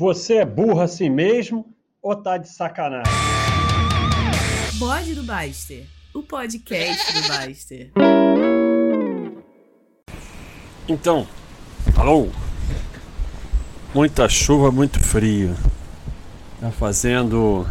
Você 0.00 0.36
é 0.36 0.46
burro 0.46 0.80
assim 0.80 1.10
mesmo 1.10 1.66
ou 2.00 2.16
tá 2.16 2.38
de 2.38 2.48
sacanagem? 2.48 3.12
Bode 4.78 5.14
do 5.14 5.22
Baster, 5.22 5.86
o 6.14 6.22
podcast 6.22 7.12
do 7.12 7.28
Baster. 7.28 7.92
Então, 10.88 11.28
alô? 11.98 12.30
Muita 13.94 14.26
chuva, 14.26 14.72
muito 14.72 14.98
frio. 14.98 15.54
Tá 16.58 16.70
fazendo 16.70 17.66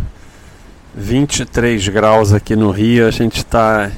23 0.93 1.87
graus 1.87 2.31
aqui 2.31 2.55
no 2.55 2.69
Rio. 2.69 3.07
A 3.07 3.11
gente 3.11 3.43
tá 3.43 3.91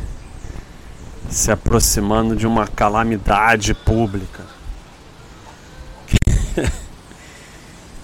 se 1.30 1.52
aproximando 1.52 2.34
de 2.38 2.48
uma 2.48 2.66
calamidade 2.66 3.74
pública. 3.74 4.61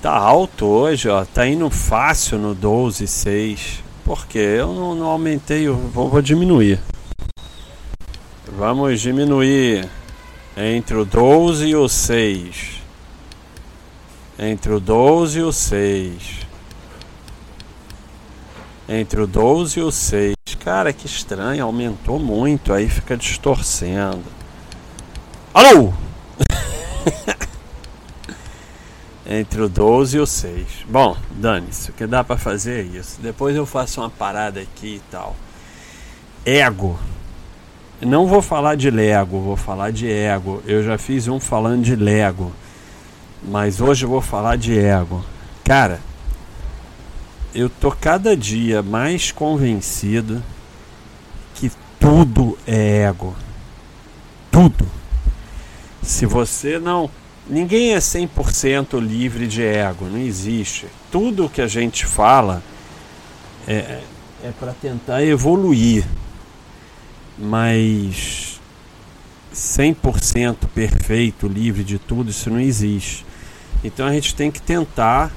Tá 0.07 0.15
alto 0.15 0.65
hoje, 0.65 1.09
ó. 1.09 1.25
Tá 1.25 1.45
indo 1.45 1.69
fácil 1.69 2.37
no 2.37 2.55
12,6. 2.55 3.81
Por 4.05 4.25
quê? 4.25 4.55
Eu 4.57 4.73
não, 4.73 4.95
não 4.95 5.07
aumentei, 5.07 5.67
vou, 5.67 6.09
vou 6.09 6.21
diminuir. 6.21 6.79
Vamos 8.57 9.01
diminuir 9.01 9.89
entre 10.55 10.95
o 10.95 11.03
12 11.03 11.67
e 11.67 11.75
o 11.75 11.89
6. 11.89 12.81
Entre 14.39 14.71
o 14.71 14.79
12 14.79 15.39
e 15.39 15.43
o 15.43 15.51
6. 15.51 16.13
Entre 18.87 19.19
o 19.19 19.27
12 19.27 19.79
e 19.79 19.83
o 19.83 19.91
6. 19.91 20.35
Cara, 20.63 20.93
que 20.93 21.05
estranho, 21.05 21.65
aumentou 21.65 22.17
muito, 22.17 22.71
aí 22.71 22.87
fica 22.87 23.17
distorcendo. 23.17 24.23
Alô! 25.53 25.91
Entre 29.29 29.61
o 29.61 29.67
12 29.67 30.15
e 30.15 30.19
o 30.21 30.25
6. 30.25 30.85
Bom, 30.89 31.17
dane-se, 31.31 31.91
o 31.91 31.93
que 31.93 32.07
dá 32.07 32.23
para 32.23 32.37
fazer 32.37 32.79
é 32.79 32.97
isso. 32.97 33.19
Depois 33.21 33.55
eu 33.55 33.65
faço 33.65 33.99
uma 33.99 34.09
parada 34.09 34.61
aqui 34.61 34.95
e 34.95 35.01
tal. 35.11 35.35
Ego. 36.45 36.97
Não 37.99 38.25
vou 38.25 38.41
falar 38.41 38.75
de 38.75 38.89
Lego, 38.89 39.41
vou 39.41 39.57
falar 39.57 39.91
de 39.91 40.09
ego. 40.09 40.63
Eu 40.65 40.81
já 40.81 40.97
fiz 40.97 41.27
um 41.27 41.41
falando 41.41 41.83
de 41.83 41.95
Lego. 41.95 42.53
Mas 43.43 43.81
hoje 43.81 44.05
eu 44.05 44.09
vou 44.09 44.21
falar 44.21 44.55
de 44.55 44.79
ego. 44.79 45.25
Cara, 45.63 45.99
eu 47.53 47.69
tô 47.69 47.91
cada 47.91 48.37
dia 48.37 48.81
mais 48.81 49.31
convencido 49.31 50.41
que 51.55 51.69
tudo 51.99 52.57
é 52.65 53.03
ego. 53.03 53.35
Tudo. 54.49 54.87
Se 56.01 56.25
você 56.25 56.79
não 56.79 57.09
Ninguém 57.49 57.93
é 57.93 57.97
100% 57.97 58.99
livre 58.99 59.47
de 59.47 59.63
ego, 59.63 60.05
não 60.05 60.19
existe. 60.19 60.87
Tudo 61.09 61.49
que 61.49 61.61
a 61.61 61.67
gente 61.67 62.05
fala 62.05 62.61
é, 63.65 64.01
é 64.43 64.51
para 64.59 64.73
tentar 64.73 65.23
evoluir, 65.23 66.05
mas 67.37 68.59
100% 69.53 70.67
perfeito, 70.75 71.47
livre 71.47 71.83
de 71.83 71.97
tudo, 71.97 72.31
isso 72.31 72.49
não 72.49 72.59
existe. 72.59 73.25
Então 73.83 74.05
a 74.05 74.11
gente 74.11 74.35
tem 74.35 74.51
que 74.51 74.61
tentar. 74.61 75.31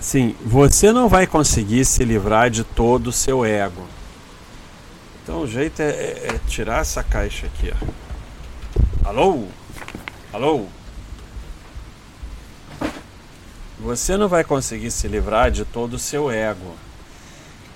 Sim, 0.00 0.34
você 0.44 0.90
não 0.90 1.08
vai 1.08 1.26
conseguir 1.26 1.84
se 1.84 2.04
livrar 2.04 2.48
de 2.48 2.64
todo 2.64 3.08
o 3.08 3.12
seu 3.12 3.44
ego. 3.44 3.82
Então 5.22 5.42
o 5.42 5.46
jeito 5.46 5.82
é, 5.82 5.90
é, 5.90 6.28
é 6.34 6.40
tirar 6.48 6.80
essa 6.80 7.02
caixa 7.02 7.46
aqui. 7.46 7.72
Ó. 7.74 9.08
Alô? 9.08 9.44
Alô? 10.30 10.66
Você 13.80 14.14
não 14.18 14.28
vai 14.28 14.44
conseguir 14.44 14.90
se 14.90 15.08
livrar 15.08 15.50
de 15.50 15.64
todo 15.64 15.94
o 15.94 15.98
seu 15.98 16.30
ego. 16.30 16.74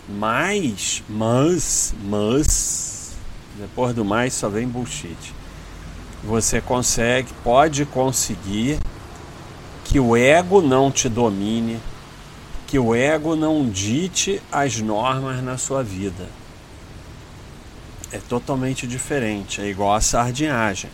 Mas, 0.07 1.03
mas, 1.09 1.95
mas, 2.05 3.17
depois 3.57 3.95
do 3.95 4.05
mais 4.05 4.35
só 4.35 4.51
vem 4.51 4.69
bullshit. 4.69 5.17
Você 6.23 6.61
consegue, 6.61 7.33
pode 7.43 7.87
conseguir 7.87 8.79
que 9.87 9.99
o 9.99 10.15
ego 10.15 10.61
não 10.61 10.91
te 10.91 11.09
domine, 11.09 11.81
que 12.67 12.79
o 12.79 12.95
ego 12.95 13.35
não 13.35 13.67
dite 13.67 14.43
as 14.53 14.79
normas 14.79 15.43
na 15.43 15.57
sua 15.57 15.83
vida. 15.83 16.29
É 18.13 18.19
totalmente 18.19 18.87
diferente, 18.87 19.63
é 19.63 19.69
igual 19.69 19.95
a 19.95 20.03
sardinhagem 20.03 20.91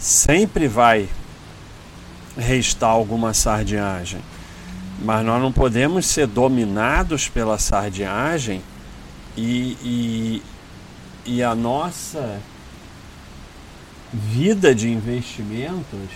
sempre 0.00 0.66
vai 0.66 1.08
restar 2.36 2.90
alguma 2.90 3.34
sardinhagem. 3.34 4.20
Mas 5.02 5.24
nós 5.24 5.40
não 5.40 5.52
podemos 5.52 6.06
ser 6.06 6.26
dominados 6.26 7.28
pela 7.28 7.58
sardinhagem 7.58 8.62
e, 9.36 9.76
e, 9.82 10.42
e 11.26 11.42
a 11.42 11.54
nossa 11.54 12.40
vida 14.12 14.74
de 14.74 14.90
investimentos 14.90 16.08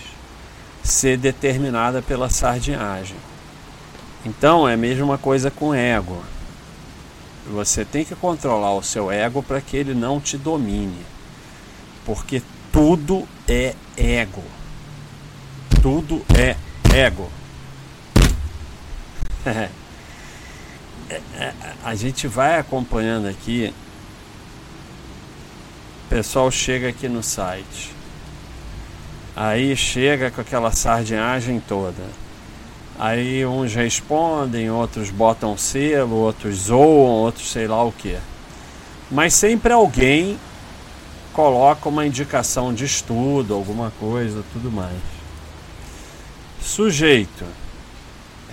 ser 0.83 1.17
determinada 1.17 2.01
pela 2.01 2.29
sardinhagem. 2.29 3.17
Então 4.25 4.67
é 4.67 4.73
a 4.73 4.77
mesma 4.77 5.17
coisa 5.17 5.49
com 5.51 5.73
ego. 5.73 6.23
Você 7.51 7.85
tem 7.85 8.03
que 8.03 8.15
controlar 8.15 8.73
o 8.73 8.83
seu 8.83 9.11
ego 9.11 9.43
para 9.43 9.61
que 9.61 9.77
ele 9.77 9.93
não 9.93 10.19
te 10.19 10.37
domine. 10.37 11.05
Porque 12.03 12.41
tudo 12.75 13.25
é 13.47 13.73
ego. 13.95 14.43
Tudo 15.81 16.21
é 16.37 16.57
ego. 16.93 17.31
A 21.85 21.95
gente 21.95 22.27
vai 22.27 22.59
acompanhando 22.59 23.29
aqui. 23.29 23.73
O 26.05 26.09
pessoal 26.09 26.51
chega 26.51 26.89
aqui 26.89 27.07
no 27.07 27.23
site. 27.23 27.93
Aí 29.33 29.73
chega 29.77 30.29
com 30.29 30.41
aquela 30.41 30.73
sardinhagem 30.73 31.61
toda. 31.61 32.03
Aí 32.99 33.45
uns 33.45 33.73
respondem, 33.73 34.69
outros 34.69 35.09
botam 35.09 35.57
selo, 35.57 36.17
outros 36.17 36.55
zoam, 36.55 37.23
outros 37.23 37.49
sei 37.49 37.69
lá 37.69 37.81
o 37.85 37.93
que. 37.93 38.17
Mas 39.09 39.33
sempre 39.33 39.71
alguém 39.71 40.37
coloca 41.35 41.89
uma 41.89 42.05
indicação 42.05 42.73
de 42.73 42.85
estudo, 42.85 43.53
alguma 43.53 43.91
coisa, 43.99 44.41
tudo 44.53 44.71
mais. 44.71 44.95
Sujeito 46.61 47.43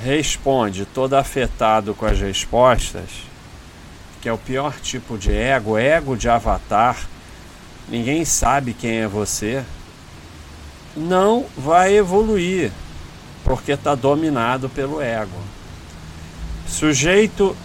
responde 0.02 0.84
todo 0.84 1.14
afetado 1.14 1.94
com 1.94 2.04
as 2.04 2.18
respostas, 2.18 3.08
que 4.20 4.28
é 4.28 4.32
o 4.32 4.38
pior 4.38 4.74
tipo 4.80 5.16
de 5.16 5.32
ego, 5.32 5.78
ego 5.78 6.16
de 6.16 6.28
avatar. 6.28 6.98
Ninguém 7.88 8.24
sabe 8.24 8.74
quem 8.74 8.98
é 8.98 9.06
você. 9.06 9.64
Não 10.96 11.46
vai 11.56 11.94
evoluir, 11.94 12.72
porque 13.44 13.72
está 13.72 13.94
dominado 13.94 14.68
pelo 14.68 15.00
ego. 15.00 15.38
Sujeito 16.66 17.56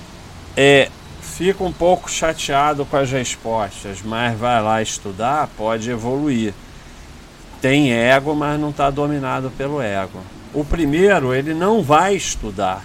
é 0.55 0.91
fica 1.37 1.63
um 1.63 1.71
pouco 1.71 2.09
chateado 2.09 2.83
com 2.83 2.97
as 2.97 3.11
respostas, 3.11 3.99
mas 4.03 4.35
vai 4.35 4.59
lá 4.59 4.81
estudar, 4.81 5.47
pode 5.55 5.87
evoluir. 5.87 6.51
Tem 7.61 7.93
ego, 7.93 8.35
mas 8.35 8.59
não 8.59 8.71
está 8.71 8.89
dominado 8.89 9.51
pelo 9.51 9.79
ego. 9.79 10.19
O 10.51 10.65
primeiro, 10.65 11.35
ele 11.35 11.53
não 11.53 11.83
vai 11.83 12.15
estudar, 12.15 12.83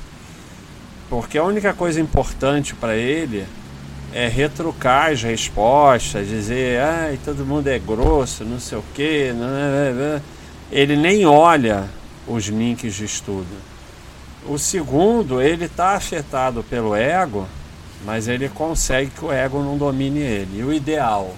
porque 1.09 1.39
a 1.39 1.45
única 1.45 1.73
coisa 1.73 1.99
importante 1.99 2.75
para 2.75 2.95
ele 2.95 3.47
é 4.13 4.29
retrucar 4.29 5.13
as 5.13 5.23
respostas, 5.23 6.29
dizer, 6.29 6.79
ai, 6.79 7.19
todo 7.25 7.47
mundo 7.47 7.69
é 7.69 7.79
grosso, 7.79 8.45
não 8.45 8.61
sei 8.61 8.77
o 8.77 8.85
quê. 8.93 9.33
Ele 10.71 10.95
nem 10.95 11.25
olha 11.25 11.89
os 12.27 12.45
links 12.49 12.95
de 12.97 13.07
estudo. 13.07 13.73
O 14.47 14.59
segundo, 14.59 15.41
ele 15.41 15.65
está 15.65 15.97
afetado 15.97 16.63
pelo 16.63 16.95
ego 16.95 17.49
mas 18.05 18.29
ele 18.29 18.49
consegue 18.49 19.11
que 19.11 19.25
o 19.25 19.33
ego 19.33 19.63
não 19.63 19.77
domine 19.77 20.21
ele. 20.21 20.61
E 20.61 20.65
o 20.65 20.73
ideal? 20.73 21.35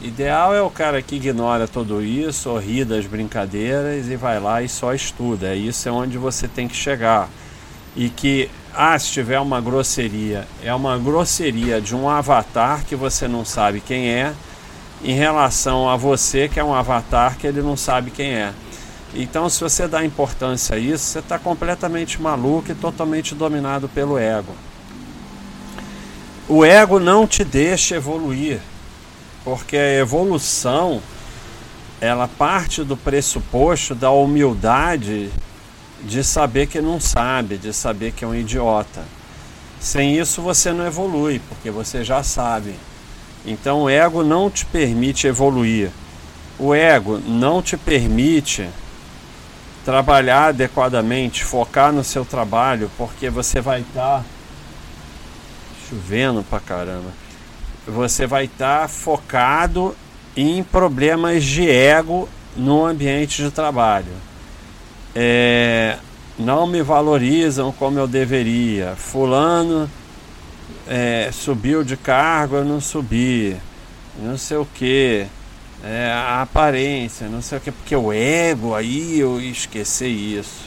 Ideal 0.00 0.54
é 0.54 0.62
o 0.62 0.70
cara 0.70 1.02
que 1.02 1.16
ignora 1.16 1.66
tudo 1.66 2.00
isso, 2.00 2.56
ri 2.56 2.84
das 2.84 3.04
brincadeiras 3.04 4.06
e 4.08 4.14
vai 4.14 4.38
lá 4.38 4.62
e 4.62 4.68
só 4.68 4.94
estuda. 4.94 5.56
Isso 5.56 5.88
é 5.88 5.92
onde 5.92 6.16
você 6.16 6.46
tem 6.46 6.68
que 6.68 6.76
chegar. 6.76 7.28
E 7.96 8.08
que, 8.08 8.48
ah, 8.72 8.96
se 8.96 9.10
tiver 9.10 9.40
uma 9.40 9.60
grosseria, 9.60 10.46
é 10.62 10.72
uma 10.72 10.96
grosseria 10.96 11.80
de 11.80 11.96
um 11.96 12.08
avatar 12.08 12.84
que 12.84 12.94
você 12.94 13.26
não 13.26 13.44
sabe 13.44 13.80
quem 13.80 14.08
é, 14.08 14.32
em 15.02 15.14
relação 15.14 15.88
a 15.88 15.96
você 15.96 16.48
que 16.48 16.60
é 16.60 16.64
um 16.64 16.74
avatar 16.74 17.36
que 17.36 17.46
ele 17.46 17.60
não 17.60 17.76
sabe 17.76 18.12
quem 18.12 18.34
é. 18.34 18.52
Então, 19.14 19.48
se 19.48 19.60
você 19.60 19.88
dá 19.88 20.04
importância 20.04 20.76
a 20.76 20.78
isso, 20.78 21.04
você 21.04 21.18
está 21.18 21.38
completamente 21.38 22.20
maluco 22.20 22.70
e 22.70 22.74
totalmente 22.74 23.34
dominado 23.34 23.88
pelo 23.88 24.16
ego. 24.16 24.54
O 26.48 26.64
ego 26.64 26.98
não 26.98 27.26
te 27.26 27.44
deixa 27.44 27.96
evoluir, 27.96 28.58
porque 29.44 29.76
a 29.76 29.98
evolução 29.98 31.02
ela 32.00 32.26
parte 32.26 32.82
do 32.82 32.96
pressuposto 32.96 33.94
da 33.94 34.10
humildade 34.10 35.30
de 36.02 36.24
saber 36.24 36.66
que 36.66 36.80
não 36.80 36.98
sabe, 36.98 37.58
de 37.58 37.70
saber 37.72 38.12
que 38.12 38.24
é 38.24 38.26
um 38.26 38.34
idiota. 38.34 39.04
Sem 39.78 40.18
isso 40.18 40.40
você 40.40 40.72
não 40.72 40.86
evolui, 40.86 41.38
porque 41.50 41.70
você 41.70 42.02
já 42.02 42.22
sabe. 42.22 42.74
Então 43.44 43.82
o 43.82 43.90
ego 43.90 44.22
não 44.22 44.50
te 44.50 44.64
permite 44.64 45.26
evoluir. 45.26 45.90
O 46.58 46.74
ego 46.74 47.20
não 47.26 47.60
te 47.60 47.76
permite 47.76 48.66
trabalhar 49.84 50.48
adequadamente, 50.48 51.44
focar 51.44 51.92
no 51.92 52.02
seu 52.02 52.24
trabalho, 52.24 52.90
porque 52.96 53.28
você 53.28 53.60
vai 53.60 53.82
estar 53.82 54.24
chovendo 55.88 56.42
pra 56.42 56.60
caramba. 56.60 57.10
Você 57.86 58.26
vai 58.26 58.44
estar 58.44 58.82
tá 58.82 58.88
focado 58.88 59.96
em 60.36 60.62
problemas 60.62 61.42
de 61.44 61.68
ego 61.68 62.28
no 62.56 62.84
ambiente 62.84 63.42
de 63.42 63.50
trabalho. 63.50 64.12
É, 65.14 65.96
não 66.38 66.66
me 66.66 66.82
valorizam 66.82 67.72
como 67.72 67.98
eu 67.98 68.06
deveria. 68.06 68.94
Fulano 68.96 69.90
é, 70.86 71.30
subiu 71.32 71.82
de 71.82 71.96
cargo, 71.96 72.56
eu 72.56 72.64
não 72.64 72.80
subi. 72.80 73.56
Não 74.20 74.36
sei 74.36 74.56
o 74.56 74.66
que. 74.66 75.26
É, 75.82 76.10
a 76.12 76.42
aparência, 76.42 77.28
não 77.28 77.40
sei 77.40 77.58
o 77.58 77.60
que, 77.60 77.70
porque 77.70 77.94
o 77.94 78.12
ego 78.12 78.74
aí 78.74 79.20
eu 79.20 79.40
esqueci 79.40 80.06
isso. 80.06 80.66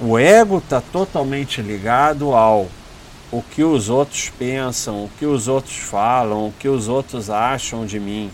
O 0.00 0.18
ego 0.18 0.58
está 0.58 0.80
totalmente 0.80 1.62
ligado 1.62 2.34
ao 2.34 2.68
o 3.32 3.42
que 3.42 3.62
os 3.62 3.88
outros 3.88 4.30
pensam, 4.30 5.04
o 5.04 5.10
que 5.18 5.24
os 5.24 5.46
outros 5.46 5.76
falam, 5.76 6.48
o 6.48 6.52
que 6.58 6.68
os 6.68 6.88
outros 6.88 7.30
acham 7.30 7.86
de 7.86 8.00
mim. 8.00 8.30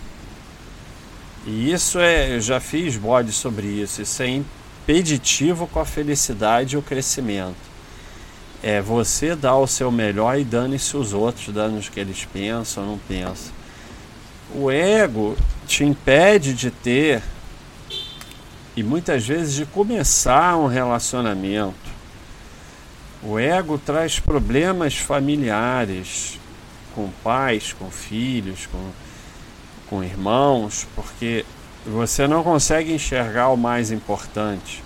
E 1.47 1.71
isso 1.71 1.99
é, 1.99 2.35
eu 2.35 2.41
já 2.41 2.59
fiz 2.59 2.97
bode 2.97 3.31
sobre 3.33 3.67
isso, 3.67 4.01
isso 4.01 4.23
é 4.23 4.29
impeditivo 4.29 5.67
com 5.67 5.81
a 5.81 5.85
felicidade 5.85 6.75
e 6.75 6.79
o 6.79 6.83
crescimento. 6.83 7.67
É 8.63 8.81
você 8.81 9.37
dar 9.37 9.57
o 9.57 9.67
seu 9.67 9.93
melhor 9.93 10.39
e 10.39 10.45
dane-se 10.45 10.97
os 10.97 11.13
outros, 11.13 11.55
dando 11.55 11.79
o 11.79 11.83
que 11.83 12.01
eles 12.01 12.25
pensam 12.25 12.85
ou 12.85 12.91
não 12.91 12.99
pensam. 12.99 13.55
O 14.55 14.71
ego 14.71 15.37
te 15.67 15.85
impede 15.85 16.55
de 16.55 16.71
ter 16.71 17.23
e 18.75 18.83
muitas 18.83 19.27
vezes 19.27 19.55
de 19.55 19.67
começar 19.67 20.57
um 20.57 20.67
relacionamento 20.67 21.96
o 23.23 23.39
ego 23.39 23.79
traz 23.79 24.21
problemas 24.21 24.97
familiares 24.97 26.39
com 26.95 27.11
pais, 27.23 27.73
com 27.73 27.91
filhos, 27.91 28.67
com, 28.67 28.91
com 29.89 30.05
irmãos, 30.05 30.87
porque 30.95 31.45
você 31.85 32.27
não 32.27 32.43
consegue 32.43 32.93
enxergar 32.93 33.49
o 33.49 33.57
mais 33.57 33.91
importante. 33.91 34.83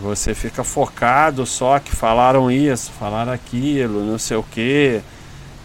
Você 0.00 0.34
fica 0.34 0.62
focado 0.62 1.44
só 1.44 1.78
que 1.78 1.90
falaram 1.90 2.50
isso, 2.50 2.92
falaram 2.92 3.32
aquilo, 3.32 4.04
não 4.04 4.18
sei 4.18 4.36
o 4.36 4.42
que. 4.42 5.00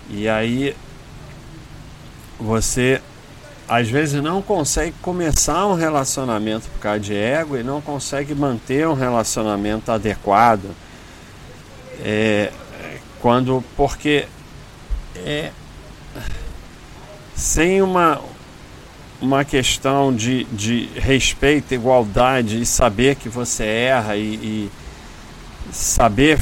E 0.09 0.27
aí 0.27 0.75
você 2.39 3.01
às 3.67 3.89
vezes 3.89 4.21
não 4.21 4.41
consegue 4.41 4.93
começar 5.01 5.65
um 5.67 5.75
relacionamento 5.75 6.67
por 6.69 6.79
causa 6.79 6.99
de 6.99 7.15
ego 7.15 7.57
e 7.57 7.63
não 7.63 7.79
consegue 7.79 8.35
manter 8.35 8.87
um 8.87 8.93
relacionamento 8.93 9.91
adequado 9.91 10.75
é, 12.01 12.51
quando 13.19 13.63
porque 13.75 14.27
é, 15.15 15.51
sem 17.35 17.81
uma 17.81 18.21
uma 19.21 19.45
questão 19.45 20.13
de, 20.13 20.43
de 20.45 20.89
respeito, 20.95 21.73
igualdade 21.73 22.61
e 22.61 22.65
saber 22.65 23.15
que 23.15 23.29
você 23.29 23.63
erra 23.63 24.17
e, 24.17 24.33
e 24.35 24.71
saber 25.71 26.37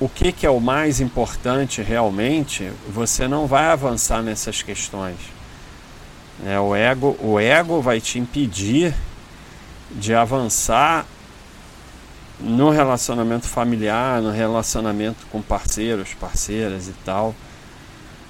o 0.00 0.08
que, 0.08 0.32
que 0.32 0.44
é 0.44 0.50
o 0.50 0.60
mais 0.60 1.00
importante 1.00 1.80
realmente, 1.82 2.70
você 2.88 3.28
não 3.28 3.46
vai 3.46 3.66
avançar 3.66 4.22
nessas 4.22 4.60
questões. 4.60 5.16
É, 6.44 6.58
o, 6.58 6.74
ego, 6.74 7.16
o 7.20 7.38
ego 7.38 7.80
vai 7.80 8.00
te 8.00 8.18
impedir 8.18 8.92
de 9.92 10.12
avançar 10.14 11.06
no 12.38 12.70
relacionamento 12.70 13.46
familiar, 13.46 14.20
no 14.20 14.30
relacionamento 14.30 15.26
com 15.30 15.40
parceiros, 15.40 16.14
parceiras 16.14 16.88
e 16.88 16.92
tal. 17.04 17.34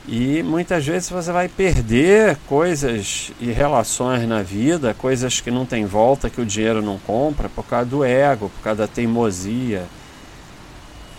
E 0.09 0.41
muitas 0.45 0.87
vezes 0.87 1.11
você 1.11 1.33
vai 1.33 1.49
perder 1.49 2.37
coisas 2.47 3.33
e 3.41 3.51
relações 3.51 4.27
na 4.29 4.41
vida, 4.41 4.95
coisas 4.95 5.41
que 5.41 5.51
não 5.51 5.67
tem 5.67 5.85
volta, 5.85 6.31
que 6.31 6.41
o 6.41 6.47
dinheiro 6.47 6.81
não 6.81 6.97
compra, 6.99 7.49
por 7.49 7.65
causa 7.65 7.87
do 7.87 8.05
ego, 8.05 8.49
por 8.49 8.63
causa 8.63 8.83
da 8.83 8.89
teimosia, 8.89 9.85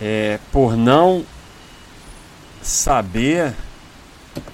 é, 0.00 0.38
por 0.50 0.74
não 0.74 1.22
saber 2.62 3.52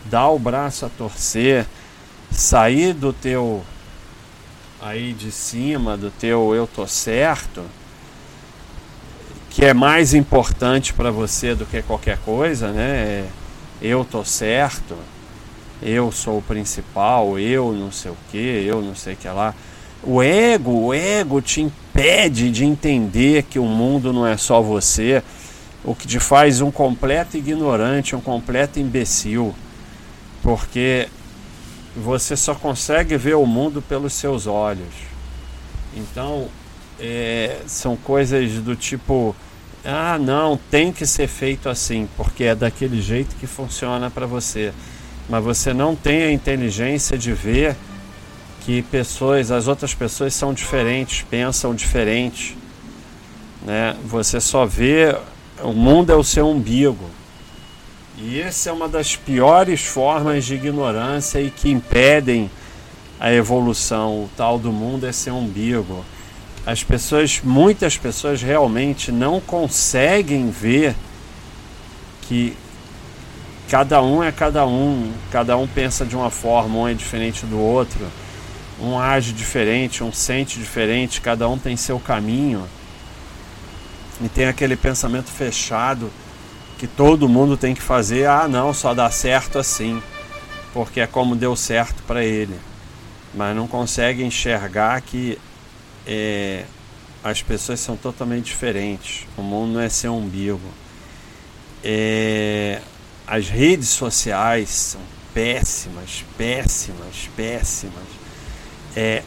dar 0.06 0.30
o 0.30 0.38
braço 0.38 0.84
a 0.84 0.88
torcer, 0.88 1.64
sair 2.32 2.92
do 2.92 3.12
teu 3.12 3.62
aí 4.82 5.12
de 5.12 5.30
cima, 5.30 5.96
do 5.96 6.10
teu 6.10 6.54
eu 6.54 6.66
tô 6.66 6.88
certo 6.88 7.62
que 9.54 9.64
é 9.64 9.72
mais 9.72 10.14
importante 10.14 10.92
para 10.92 11.12
você 11.12 11.54
do 11.54 11.64
que 11.64 11.80
qualquer 11.80 12.18
coisa, 12.18 12.72
né? 12.72 12.82
É, 12.82 13.24
eu 13.80 14.04
tô 14.04 14.24
certo, 14.24 14.96
eu 15.80 16.10
sou 16.10 16.38
o 16.38 16.42
principal, 16.42 17.38
eu 17.38 17.72
não 17.72 17.92
sei 17.92 18.10
o 18.10 18.16
que, 18.32 18.36
eu 18.36 18.82
não 18.82 18.96
sei 18.96 19.14
o 19.14 19.16
que 19.16 19.28
lá. 19.28 19.54
O 20.02 20.20
ego, 20.20 20.72
o 20.86 20.92
ego 20.92 21.40
te 21.40 21.60
impede 21.60 22.50
de 22.50 22.64
entender 22.64 23.44
que 23.44 23.60
o 23.60 23.64
mundo 23.64 24.12
não 24.12 24.26
é 24.26 24.36
só 24.36 24.60
você, 24.60 25.22
o 25.84 25.94
que 25.94 26.08
te 26.08 26.18
faz 26.18 26.60
um 26.60 26.72
completo 26.72 27.36
ignorante, 27.36 28.16
um 28.16 28.20
completo 28.20 28.80
imbecil, 28.80 29.54
porque 30.42 31.08
você 31.96 32.36
só 32.36 32.56
consegue 32.56 33.16
ver 33.16 33.36
o 33.36 33.46
mundo 33.46 33.80
pelos 33.80 34.14
seus 34.14 34.48
olhos. 34.48 34.94
Então, 35.96 36.48
é, 36.98 37.60
são 37.68 37.94
coisas 37.96 38.54
do 38.54 38.74
tipo 38.74 39.34
ah 39.84 40.18
não 40.18 40.58
tem 40.70 40.92
que 40.92 41.06
ser 41.06 41.28
feito 41.28 41.68
assim 41.68 42.08
porque 42.16 42.44
é 42.44 42.54
daquele 42.54 43.00
jeito 43.00 43.36
que 43.36 43.46
funciona 43.46 44.10
para 44.10 44.26
você. 44.26 44.72
Mas 45.28 45.42
você 45.42 45.72
não 45.72 45.94
tem 45.94 46.24
a 46.24 46.32
inteligência 46.32 47.16
de 47.16 47.32
ver 47.32 47.76
que 48.64 48.82
pessoas 48.82 49.50
as 49.50 49.68
outras 49.68 49.94
pessoas 49.94 50.34
são 50.34 50.54
diferentes 50.54 51.22
pensam 51.28 51.74
diferente 51.74 52.56
né? 53.64 53.96
Você 54.04 54.40
só 54.40 54.66
vê 54.66 55.16
o 55.62 55.72
mundo 55.72 56.12
é 56.12 56.14
o 56.14 56.22
seu 56.22 56.46
umbigo. 56.48 57.10
E 58.18 58.40
essa 58.40 58.70
é 58.70 58.72
uma 58.72 58.86
das 58.86 59.16
piores 59.16 59.84
formas 59.84 60.44
de 60.44 60.54
ignorância 60.54 61.40
e 61.40 61.50
que 61.50 61.70
impedem 61.70 62.50
a 63.18 63.32
evolução. 63.32 64.24
O 64.24 64.30
tal 64.36 64.58
do 64.58 64.70
mundo 64.70 65.06
é 65.06 65.12
seu 65.12 65.34
umbigo 65.34 66.04
as 66.66 66.82
pessoas, 66.82 67.40
muitas 67.44 67.98
pessoas 67.98 68.40
realmente 68.40 69.12
não 69.12 69.40
conseguem 69.40 70.50
ver 70.50 70.94
que 72.22 72.56
cada 73.68 74.02
um 74.02 74.22
é 74.22 74.32
cada 74.32 74.66
um, 74.66 75.12
cada 75.30 75.56
um 75.56 75.66
pensa 75.66 76.06
de 76.06 76.16
uma 76.16 76.30
forma, 76.30 76.78
um 76.78 76.88
é 76.88 76.94
diferente 76.94 77.44
do 77.44 77.58
outro, 77.58 78.06
um 78.80 78.98
age 78.98 79.32
diferente, 79.32 80.02
um 80.02 80.12
sente 80.12 80.58
diferente, 80.58 81.20
cada 81.20 81.48
um 81.48 81.58
tem 81.58 81.76
seu 81.76 82.00
caminho. 82.00 82.66
E 84.22 84.28
tem 84.28 84.46
aquele 84.46 84.76
pensamento 84.76 85.30
fechado 85.30 86.10
que 86.78 86.86
todo 86.86 87.28
mundo 87.28 87.56
tem 87.56 87.74
que 87.74 87.82
fazer, 87.82 88.26
ah, 88.26 88.48
não, 88.48 88.72
só 88.72 88.94
dá 88.94 89.10
certo 89.10 89.58
assim, 89.58 90.02
porque 90.72 91.00
é 91.00 91.06
como 91.06 91.36
deu 91.36 91.54
certo 91.56 92.02
para 92.04 92.24
ele. 92.24 92.58
Mas 93.34 93.54
não 93.54 93.66
consegue 93.66 94.24
enxergar 94.24 95.00
que 95.02 95.38
é, 96.06 96.64
as 97.22 97.42
pessoas 97.42 97.80
são 97.80 97.96
totalmente 97.96 98.46
diferentes. 98.46 99.26
O 99.36 99.42
mundo 99.42 99.74
não 99.74 99.80
é 99.80 99.88
seu 99.88 100.14
umbigo. 100.14 100.60
É, 101.82 102.80
as 103.26 103.48
redes 103.48 103.88
sociais 103.88 104.68
são 104.68 105.00
péssimas, 105.32 106.24
péssimas, 106.36 107.30
péssimas. 107.34 108.04
É 108.94 109.22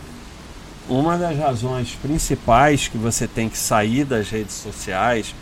uma 0.88 1.18
das 1.18 1.38
razões 1.38 1.92
principais 2.02 2.88
que 2.88 2.98
você 2.98 3.28
tem 3.28 3.50
que 3.50 3.58
sair 3.58 4.06
das 4.06 4.30
redes 4.30 4.56
sociais. 4.56 5.36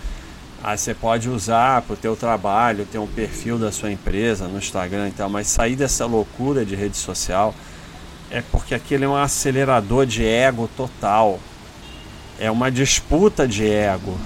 Ah, 0.63 0.75
você 0.75 0.95
pode 0.95 1.29
usar 1.29 1.83
para 1.83 1.93
o 1.93 1.97
teu 1.97 2.15
trabalho, 2.15 2.87
ter 2.91 2.97
um 2.97 3.05
perfil 3.05 3.59
da 3.59 3.71
sua 3.71 3.91
empresa 3.91 4.47
no 4.47 4.57
Instagram 4.57 5.09
e 5.09 5.11
tal, 5.11 5.29
mas 5.29 5.47
sair 5.47 5.75
dessa 5.75 6.05
loucura 6.05 6.65
de 6.65 6.75
rede 6.75 6.97
social 6.97 7.53
é 8.29 8.41
porque 8.51 8.73
aquele 8.73 9.05
é 9.05 9.07
um 9.07 9.15
acelerador 9.15 10.05
de 10.05 10.25
ego 10.25 10.69
total. 10.75 11.39
É 12.39 12.51
uma 12.51 12.69
disputa 12.69 13.47
de 13.47 13.67
ego 13.67 14.17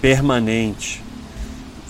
permanente. 0.00 1.02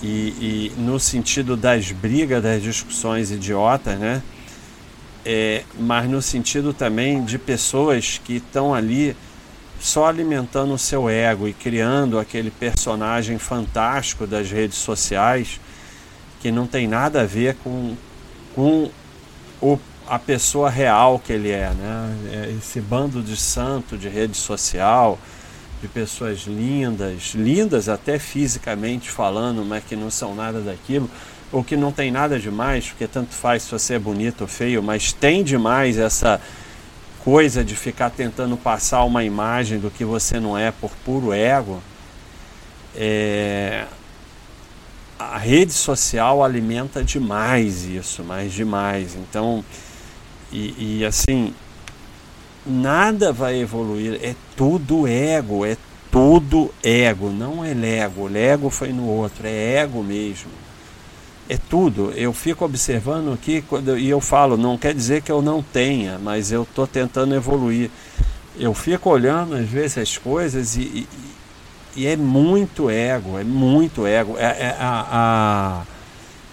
E, 0.01 0.07
e 0.07 0.73
no 0.77 0.99
sentido 0.99 1.57
das 1.57 1.91
brigas, 1.91 2.41
das 2.41 2.61
discussões 2.61 3.31
idiotas, 3.31 3.97
né? 3.99 4.21
é, 5.25 5.63
mas 5.77 6.09
no 6.09 6.21
sentido 6.21 6.73
também 6.73 7.23
de 7.23 7.37
pessoas 7.37 8.19
que 8.23 8.37
estão 8.37 8.73
ali 8.73 9.15
só 9.79 10.07
alimentando 10.07 10.73
o 10.73 10.77
seu 10.77 11.09
ego 11.09 11.47
e 11.47 11.53
criando 11.53 12.19
aquele 12.19 12.51
personagem 12.51 13.37
fantástico 13.37 14.27
das 14.27 14.49
redes 14.49 14.77
sociais 14.77 15.59
que 16.41 16.51
não 16.51 16.67
tem 16.67 16.87
nada 16.87 17.21
a 17.21 17.25
ver 17.25 17.55
com, 17.63 17.95
com 18.55 18.89
o, 19.61 19.77
a 20.09 20.17
pessoa 20.17 20.71
real 20.71 21.19
que 21.19 21.31
ele 21.31 21.51
é, 21.51 21.69
né? 21.69 22.17
É 22.33 22.55
esse 22.57 22.81
bando 22.81 23.21
de 23.21 23.37
santo 23.37 23.95
de 23.95 24.09
rede 24.09 24.35
social, 24.35 25.19
de 25.81 25.87
pessoas 25.87 26.39
lindas, 26.47 27.33
lindas 27.35 27.87
até 27.87 28.17
fisicamente 28.17 29.09
falando, 29.09 29.63
mas 29.63 29.83
que 29.83 29.95
não 29.95 30.09
são 30.09 30.33
nada 30.33 30.61
daquilo, 30.61 31.09
ou 31.51 31.63
que 31.63 31.77
não 31.77 31.91
tem 31.91 32.09
nada 32.09 32.39
demais, 32.39 32.87
porque 32.87 33.07
tanto 33.07 33.35
faz 33.35 33.63
se 33.63 33.71
você 33.71 33.93
é 33.93 33.99
bonito 33.99 34.41
ou 34.41 34.47
feio, 34.47 34.81
mas 34.81 35.13
tem 35.13 35.43
demais 35.43 35.99
essa 35.99 36.41
coisa 37.23 37.63
de 37.63 37.75
ficar 37.75 38.09
tentando 38.09 38.57
passar 38.57 39.03
uma 39.03 39.23
imagem 39.23 39.77
do 39.77 39.91
que 39.91 40.03
você 40.03 40.39
não 40.39 40.57
é 40.57 40.71
por 40.71 40.91
puro 41.05 41.31
ego, 41.31 41.81
é... 42.95 43.85
a 45.19 45.37
rede 45.37 45.71
social 45.71 46.43
alimenta 46.43 47.03
demais 47.03 47.85
isso, 47.85 48.23
mas 48.23 48.51
demais. 48.53 49.15
Então, 49.15 49.63
e, 50.51 50.99
e 50.99 51.05
assim, 51.05 51.53
nada 52.65 53.31
vai 53.31 53.59
evoluir, 53.59 54.19
é 54.23 54.35
tudo 54.55 55.07
ego, 55.07 55.65
é 55.65 55.77
tudo 56.11 56.73
ego, 56.83 57.29
não 57.29 57.63
é 57.63 57.73
lego. 57.73 58.27
Lego 58.27 58.69
foi 58.69 58.91
no 58.91 59.07
outro, 59.07 59.45
é 59.45 59.75
ego 59.75 60.03
mesmo 60.03 60.49
é 61.49 61.57
tudo. 61.57 62.11
Eu 62.11 62.31
fico 62.31 62.63
observando 62.63 63.33
aqui 63.33 63.63
quando, 63.63 63.97
e 63.97 64.07
eu 64.07 64.21
falo, 64.21 64.55
não 64.55 64.77
quer 64.77 64.93
dizer 64.93 65.23
que 65.23 65.31
eu 65.31 65.41
não 65.41 65.63
tenha, 65.63 66.19
mas 66.19 66.51
eu 66.51 66.61
estou 66.61 66.85
tentando 66.85 67.33
evoluir. 67.33 67.89
Eu 68.57 68.73
fico 68.73 69.09
olhando 69.09 69.55
às 69.55 69.67
vezes 69.67 69.97
as 69.97 70.17
coisas 70.17 70.77
e, 70.77 70.81
e, 70.81 71.07
e 71.95 72.07
é 72.07 72.15
muito 72.15 72.89
ego, 72.89 73.39
é 73.39 73.43
muito 73.43 74.05
ego. 74.05 74.35
É, 74.37 74.43
é 74.43 74.75
a, 74.79 75.07
a, 75.11 75.81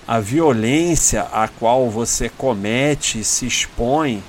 a 0.07 0.21
violência 0.21 1.23
a 1.33 1.49
qual 1.49 1.91
você 1.91 2.29
comete, 2.29 3.25
se 3.25 3.47
expõe, 3.47 4.23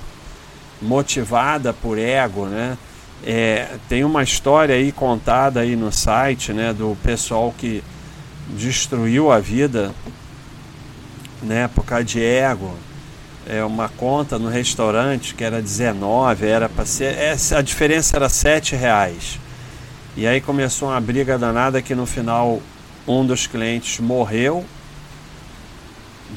motivada 0.82 1.72
por 1.72 1.98
ego, 1.98 2.46
né? 2.46 2.76
É, 3.24 3.76
tem 3.88 4.04
uma 4.04 4.22
história 4.22 4.74
aí 4.74 4.92
contada 4.92 5.60
aí 5.60 5.74
no 5.74 5.90
site, 5.90 6.52
né, 6.52 6.72
do 6.72 6.96
pessoal 7.02 7.52
que 7.56 7.82
destruiu 8.50 9.30
a 9.32 9.40
vida 9.40 9.92
né, 11.42 11.68
por 11.74 11.84
causa 11.84 12.04
de 12.04 12.22
ego. 12.22 12.74
É 13.46 13.64
uma 13.64 13.88
conta 13.88 14.38
no 14.38 14.48
restaurante 14.48 15.34
que 15.34 15.42
era 15.42 15.60
19, 15.60 16.46
era 16.46 16.68
para 16.68 16.84
ser. 16.84 17.16
Essa, 17.16 17.58
a 17.58 17.62
diferença 17.62 18.16
era 18.16 18.28
7 18.28 18.76
reais. 18.76 19.38
E 20.16 20.26
aí 20.26 20.40
começou 20.40 20.88
uma 20.88 21.00
briga 21.00 21.38
danada 21.38 21.80
que 21.80 21.94
no 21.94 22.04
final 22.04 22.60
um 23.06 23.24
dos 23.24 23.46
clientes 23.46 23.98
morreu, 24.00 24.64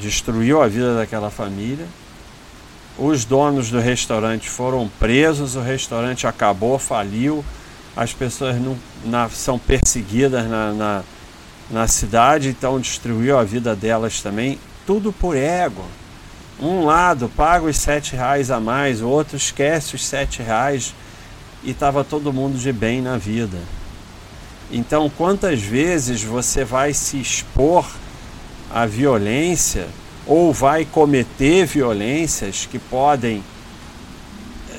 destruiu 0.00 0.62
a 0.62 0.68
vida 0.68 0.96
daquela 0.96 1.30
família. 1.30 1.86
Os 2.98 3.24
donos 3.24 3.70
do 3.70 3.80
restaurante 3.80 4.48
foram 4.48 4.88
presos, 4.98 5.56
o 5.56 5.60
restaurante 5.60 6.26
acabou, 6.26 6.78
faliu, 6.78 7.44
as 7.96 8.12
pessoas 8.12 8.56
não, 8.60 8.76
na, 9.04 9.28
são 9.28 9.58
perseguidas 9.58 10.48
na, 10.48 10.72
na, 10.72 11.02
na 11.70 11.88
cidade, 11.88 12.48
então 12.48 12.78
destruiu 12.78 13.38
a 13.38 13.44
vida 13.44 13.74
delas 13.74 14.20
também 14.20 14.58
tudo 14.86 15.12
por 15.12 15.36
ego. 15.36 15.84
Um 16.60 16.84
lado 16.84 17.28
paga 17.28 17.64
os 17.64 17.76
sete 17.76 18.14
reais 18.14 18.50
a 18.50 18.60
mais, 18.60 19.00
o 19.00 19.08
outro 19.08 19.36
esquece 19.36 19.94
os 19.94 20.04
sete 20.04 20.42
reais 20.42 20.94
e 21.62 21.70
estava 21.70 22.04
todo 22.04 22.32
mundo 22.32 22.58
de 22.58 22.72
bem 22.72 23.00
na 23.00 23.16
vida. 23.16 23.58
Então, 24.70 25.10
quantas 25.10 25.60
vezes 25.60 26.22
você 26.22 26.64
vai 26.64 26.94
se 26.94 27.20
expor 27.20 27.86
à 28.72 28.86
violência 28.86 29.86
ou 30.26 30.52
vai 30.52 30.84
cometer 30.84 31.66
violências 31.66 32.66
que 32.70 32.78
podem, 32.78 33.42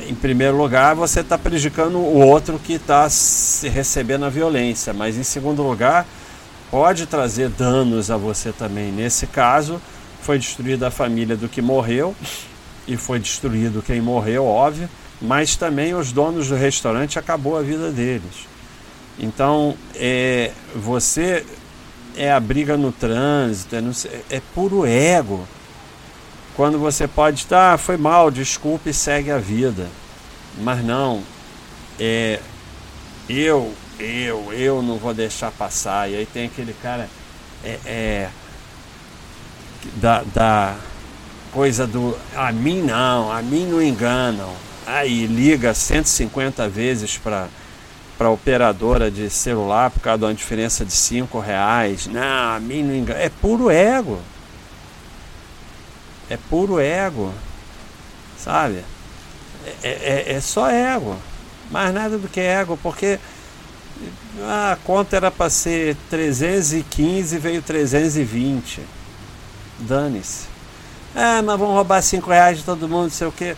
em 0.07 0.15
primeiro 0.15 0.57
lugar, 0.57 0.95
você 0.95 1.19
está 1.19 1.37
prejudicando 1.37 1.97
o 1.97 2.19
outro 2.19 2.59
que 2.59 2.73
está 2.73 3.07
recebendo 3.71 4.25
a 4.25 4.29
violência, 4.29 4.93
mas 4.93 5.17
em 5.17 5.23
segundo 5.23 5.61
lugar, 5.61 6.05
pode 6.71 7.05
trazer 7.05 7.49
danos 7.49 8.09
a 8.09 8.17
você 8.17 8.51
também. 8.51 8.91
Nesse 8.91 9.27
caso, 9.27 9.79
foi 10.21 10.39
destruída 10.39 10.87
a 10.87 10.91
família 10.91 11.35
do 11.35 11.47
que 11.47 11.61
morreu 11.61 12.15
e 12.87 12.97
foi 12.97 13.19
destruído 13.19 13.83
quem 13.85 14.01
morreu, 14.01 14.45
óbvio, 14.45 14.89
mas 15.21 15.55
também 15.55 15.93
os 15.93 16.11
donos 16.11 16.47
do 16.47 16.55
restaurante 16.55 17.19
acabou 17.19 17.57
a 17.57 17.61
vida 17.61 17.91
deles. 17.91 18.47
Então, 19.19 19.75
é, 19.95 20.51
você 20.75 21.45
é 22.15 22.31
a 22.31 22.39
briga 22.39 22.77
no 22.77 22.91
trânsito, 22.91 23.75
é, 23.75 24.37
é 24.37 24.41
puro 24.53 24.85
ego. 24.85 25.47
Quando 26.55 26.77
você 26.77 27.07
pode 27.07 27.39
estar, 27.39 27.73
ah, 27.73 27.77
foi 27.77 27.97
mal, 27.97 28.29
desculpe 28.29 28.91
e 28.91 28.93
segue 28.93 29.31
a 29.31 29.39
vida. 29.39 29.87
Mas 30.59 30.83
não, 30.83 31.23
é 31.99 32.39
eu, 33.27 33.73
eu, 33.99 34.51
eu 34.53 34.81
não 34.81 34.97
vou 34.97 35.13
deixar 35.13 35.51
passar. 35.51 36.09
E 36.09 36.15
aí 36.15 36.25
tem 36.25 36.45
aquele 36.45 36.73
cara, 36.73 37.09
é, 37.63 37.79
é 37.85 38.29
da, 39.95 40.23
da 40.33 40.75
coisa 41.51 41.85
do 41.85 42.17
a 42.35 42.51
mim 42.51 42.81
não, 42.81 43.31
a 43.31 43.41
mim 43.41 43.65
não 43.67 43.81
enganam. 43.81 44.53
Aí 44.85 45.25
liga 45.25 45.73
150 45.73 46.67
vezes 46.67 47.17
para 47.17 47.47
para 48.17 48.29
operadora 48.29 49.09
de 49.09 49.29
celular 49.29 49.89
por 49.91 50.01
causa 50.01 50.19
de 50.19 50.25
uma 50.25 50.33
diferença 50.33 50.85
de 50.85 50.93
5 50.93 51.39
reais. 51.39 52.07
Não, 52.07 52.55
a 52.55 52.59
mim 52.59 52.83
não 52.83 52.95
engana. 52.95 53.19
É 53.19 53.29
puro 53.29 53.69
ego. 53.69 54.19
É 56.29 56.37
puro 56.49 56.79
ego. 56.79 57.33
Sabe? 58.37 58.83
É, 59.81 59.89
é, 59.89 60.33
é 60.33 60.41
só 60.41 60.69
ego. 60.69 61.17
Mais 61.71 61.93
nada 61.93 62.17
do 62.17 62.27
que 62.27 62.39
ego, 62.39 62.77
porque 62.81 63.19
a 64.41 64.77
conta 64.83 65.15
era 65.15 65.31
para 65.31 65.49
ser 65.49 65.95
315 66.09 67.35
e 67.35 67.39
veio 67.39 67.61
320 67.61 68.81
dane-se. 69.79 70.47
Ah, 71.15 71.41
mas 71.43 71.59
vão 71.59 71.73
roubar 71.73 72.01
5 72.01 72.29
reais 72.29 72.57
de 72.57 72.63
todo 72.63 72.89
mundo, 72.89 73.11
sei 73.11 73.27
o 73.27 73.31
que. 73.31 73.55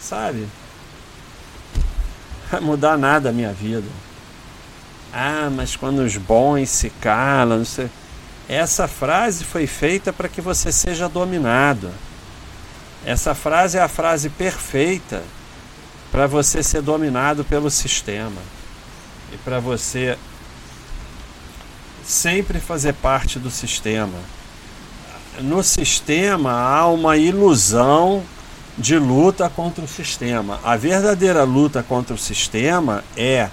Sabe? 0.00 0.46
Vai 2.50 2.60
mudar 2.60 2.98
nada 2.98 3.30
a 3.30 3.32
minha 3.32 3.52
vida. 3.52 3.88
Ah, 5.12 5.48
mas 5.50 5.76
quando 5.76 6.00
os 6.00 6.16
bons 6.16 6.68
se 6.70 6.90
calam, 6.90 7.58
não 7.58 7.64
sei. 7.64 7.90
Essa 8.48 8.88
frase 8.88 9.44
foi 9.44 9.66
feita 9.66 10.12
para 10.12 10.28
que 10.28 10.40
você 10.40 10.72
seja 10.72 11.08
dominado. 11.08 11.90
Essa 13.04 13.34
frase 13.34 13.78
é 13.78 13.80
a 13.80 13.88
frase 13.88 14.28
perfeita 14.28 15.22
para 16.10 16.26
você 16.26 16.62
ser 16.62 16.82
dominado 16.82 17.44
pelo 17.44 17.70
sistema 17.70 18.42
e 19.32 19.36
para 19.38 19.60
você 19.60 20.18
sempre 22.04 22.58
fazer 22.58 22.92
parte 22.94 23.38
do 23.38 23.50
sistema 23.50 24.18
no 25.38 25.62
sistema 25.62 26.52
há 26.52 26.86
uma 26.86 27.16
ilusão 27.16 28.22
de 28.76 28.98
luta 28.98 29.48
contra 29.48 29.84
o 29.84 29.88
sistema. 29.88 30.60
A 30.64 30.76
verdadeira 30.76 31.44
luta 31.44 31.82
contra 31.82 32.14
o 32.14 32.18
sistema 32.18 33.04
é 33.16 33.48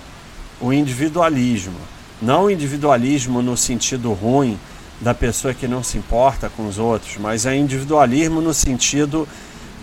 o 0.61 0.71
individualismo. 0.71 1.79
Não 2.21 2.45
o 2.45 2.51
individualismo 2.51 3.41
no 3.41 3.55
sentido 3.55 4.13
ruim 4.13 4.57
da 4.99 5.13
pessoa 5.13 5.53
que 5.53 5.67
não 5.67 5.83
se 5.83 5.97
importa 5.97 6.49
com 6.49 6.67
os 6.67 6.79
outros, 6.79 7.17
mas 7.19 7.45
é 7.45 7.55
individualismo 7.55 8.41
no 8.41 8.53
sentido 8.53 9.27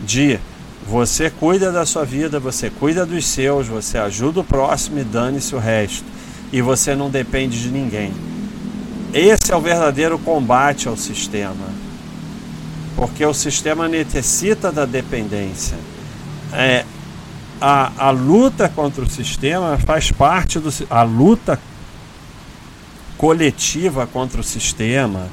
de 0.00 0.40
você 0.86 1.30
cuida 1.30 1.70
da 1.70 1.86
sua 1.86 2.04
vida, 2.04 2.40
você 2.40 2.68
cuida 2.68 3.06
dos 3.06 3.26
seus, 3.26 3.68
você 3.68 3.96
ajuda 3.96 4.40
o 4.40 4.44
próximo 4.44 4.98
e 4.98 5.04
dane-se 5.04 5.54
o 5.54 5.58
resto. 5.58 6.04
E 6.52 6.60
você 6.60 6.94
não 6.94 7.10
depende 7.10 7.60
de 7.60 7.68
ninguém. 7.68 8.12
Esse 9.12 9.52
é 9.52 9.56
o 9.56 9.60
verdadeiro 9.60 10.18
combate 10.18 10.88
ao 10.88 10.96
sistema 10.96 11.83
porque 12.96 13.24
o 13.24 13.34
sistema 13.34 13.88
necessita 13.88 14.70
da 14.70 14.84
dependência. 14.84 15.76
É, 16.52 16.84
a, 17.60 18.08
a 18.08 18.10
luta 18.10 18.68
contra 18.68 19.02
o 19.02 19.10
sistema 19.10 19.78
faz 19.78 20.12
parte 20.12 20.58
do 20.58 20.70
a 20.88 21.02
luta 21.02 21.58
coletiva 23.16 24.06
contra 24.06 24.40
o 24.40 24.44
sistema. 24.44 25.28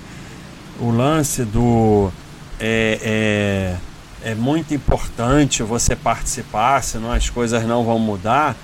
O 0.80 0.90
lance 0.90 1.44
do 1.44 2.12
é, 2.60 3.78
é, 4.24 4.32
é 4.32 4.36
muito 4.36 4.74
importante 4.74 5.62
você 5.62 5.96
participar, 5.96 6.84
senão 6.84 7.12
as 7.12 7.30
coisas 7.30 7.64
não 7.66 7.84
vão 7.84 8.00
mudar. 8.00 8.56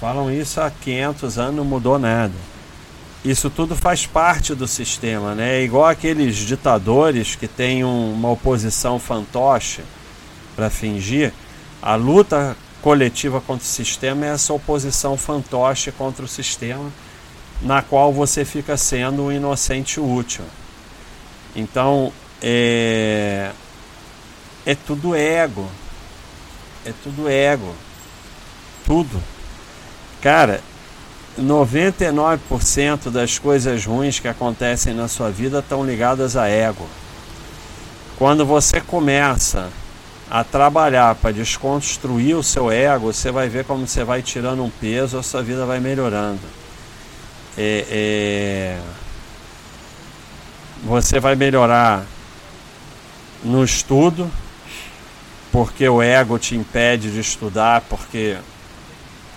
Falam 0.00 0.30
isso 0.30 0.60
há 0.60 0.70
500 0.70 1.38
anos, 1.38 1.56
não 1.56 1.64
mudou 1.64 1.98
nada 1.98 2.53
isso 3.24 3.48
tudo 3.48 3.74
faz 3.74 4.06
parte 4.06 4.54
do 4.54 4.68
sistema, 4.68 5.34
né? 5.34 5.60
É 5.60 5.64
igual 5.64 5.86
aqueles 5.86 6.36
ditadores 6.36 7.34
que 7.34 7.48
têm 7.48 7.82
uma 7.82 8.30
oposição 8.30 8.98
fantoche, 8.98 9.82
para 10.54 10.68
fingir, 10.68 11.32
a 11.82 11.94
luta 11.94 12.56
coletiva 12.82 13.40
contra 13.40 13.64
o 13.64 13.68
sistema 13.68 14.26
é 14.26 14.28
essa 14.28 14.52
oposição 14.52 15.16
fantoche 15.16 15.90
contra 15.90 16.24
o 16.24 16.28
sistema, 16.28 16.92
na 17.62 17.80
qual 17.80 18.12
você 18.12 18.44
fica 18.44 18.76
sendo 18.76 19.24
um 19.24 19.32
inocente 19.32 19.98
útil. 19.98 20.44
Então, 21.56 22.12
é, 22.42 23.50
é 24.66 24.74
tudo 24.74 25.14
ego. 25.14 25.66
É 26.84 26.92
tudo 27.02 27.26
ego. 27.26 27.74
Tudo. 28.84 29.22
Cara, 30.20 30.60
99% 31.40 33.10
das 33.10 33.38
coisas 33.38 33.84
ruins 33.84 34.20
que 34.20 34.28
acontecem 34.28 34.94
na 34.94 35.08
sua 35.08 35.30
vida 35.30 35.58
estão 35.58 35.84
ligadas 35.84 36.36
a 36.36 36.48
ego. 36.48 36.86
Quando 38.16 38.46
você 38.46 38.80
começa 38.80 39.68
a 40.30 40.44
trabalhar 40.44 41.14
para 41.16 41.32
desconstruir 41.32 42.36
o 42.36 42.42
seu 42.42 42.70
ego, 42.70 43.12
você 43.12 43.30
vai 43.30 43.48
ver 43.48 43.64
como 43.64 43.86
você 43.86 44.04
vai 44.04 44.22
tirando 44.22 44.62
um 44.62 44.70
peso, 44.70 45.18
a 45.18 45.22
sua 45.22 45.42
vida 45.42 45.66
vai 45.66 45.80
melhorando. 45.80 46.40
É, 47.58 47.86
é... 47.90 48.80
Você 50.84 51.18
vai 51.18 51.34
melhorar 51.34 52.04
no 53.42 53.64
estudo, 53.64 54.30
porque 55.50 55.88
o 55.88 56.00
ego 56.02 56.38
te 56.38 56.54
impede 56.54 57.10
de 57.10 57.20
estudar, 57.20 57.80
porque 57.82 58.36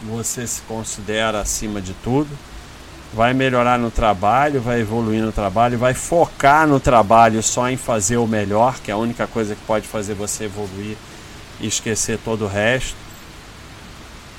você 0.03 0.45
se 0.45 0.61
considera 0.61 1.39
acima 1.41 1.81
de 1.81 1.93
tudo, 1.93 2.29
vai 3.13 3.33
melhorar 3.33 3.79
no 3.79 3.89
trabalho, 3.89 4.61
vai 4.61 4.81
evoluir 4.81 5.23
no 5.23 5.31
trabalho, 5.31 5.77
vai 5.77 5.93
focar 5.93 6.67
no 6.67 6.79
trabalho 6.79 7.41
só 7.41 7.69
em 7.69 7.77
fazer 7.77 8.17
o 8.17 8.27
melhor, 8.27 8.79
que 8.79 8.91
é 8.91 8.93
a 8.93 8.97
única 8.97 9.25
coisa 9.27 9.55
que 9.55 9.61
pode 9.65 9.87
fazer 9.87 10.13
você 10.13 10.45
evoluir 10.45 10.97
e 11.59 11.67
esquecer 11.67 12.19
todo 12.23 12.45
o 12.45 12.47
resto. 12.47 12.95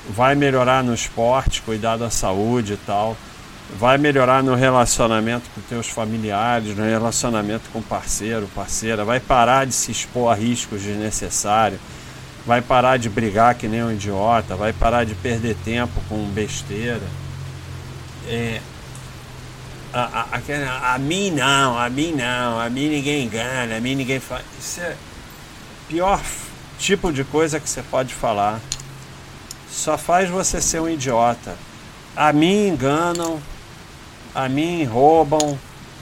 Vai 0.09 0.33
melhorar 0.33 0.83
no 0.83 0.93
esporte, 0.93 1.61
cuidar 1.61 1.97
da 1.97 2.09
saúde 2.09 2.73
e 2.73 2.77
tal. 2.77 3.15
Vai 3.77 3.99
melhorar 3.99 4.41
no 4.41 4.55
relacionamento 4.55 5.47
com 5.53 5.61
teus 5.61 5.87
familiares, 5.87 6.75
no 6.75 6.83
relacionamento 6.83 7.69
com 7.71 7.81
parceiro, 7.81 8.49
parceira. 8.55 9.05
Vai 9.05 9.19
parar 9.19 9.67
de 9.67 9.73
se 9.73 9.91
expor 9.91 10.31
a 10.31 10.35
riscos 10.35 10.81
desnecessários 10.81 11.79
vai 12.45 12.61
parar 12.61 12.97
de 12.97 13.09
brigar 13.09 13.55
que 13.55 13.67
nem 13.67 13.83
um 13.83 13.91
idiota, 13.91 14.55
vai 14.55 14.73
parar 14.73 15.05
de 15.05 15.15
perder 15.15 15.55
tempo 15.63 16.01
com 16.07 16.23
besteira. 16.29 17.01
É, 18.27 18.61
a, 19.93 20.01
a, 20.01 20.37
a, 20.37 20.95
a, 20.95 20.97
mim 20.99 21.31
não, 21.31 21.77
a 21.77 21.89
mim 21.89 22.11
não, 22.11 22.59
a 22.59 22.69
mim 22.69 22.89
ninguém 22.89 23.25
engana, 23.25 23.77
a 23.77 23.79
mim 23.79 23.95
ninguém 23.95 24.19
faz. 24.19 24.43
Isso 24.59 24.81
é 24.81 24.91
o 24.91 25.87
pior 25.87 26.21
tipo 26.77 27.11
de 27.11 27.23
coisa 27.23 27.59
que 27.59 27.69
você 27.69 27.83
pode 27.83 28.13
falar. 28.13 28.59
Só 29.69 29.97
faz 29.97 30.29
você 30.29 30.61
ser 30.61 30.81
um 30.81 30.89
idiota. 30.89 31.55
A 32.15 32.33
mim 32.33 32.69
enganam, 32.69 33.39
a 34.33 34.49
mim 34.49 34.83
roubam, 34.83 35.57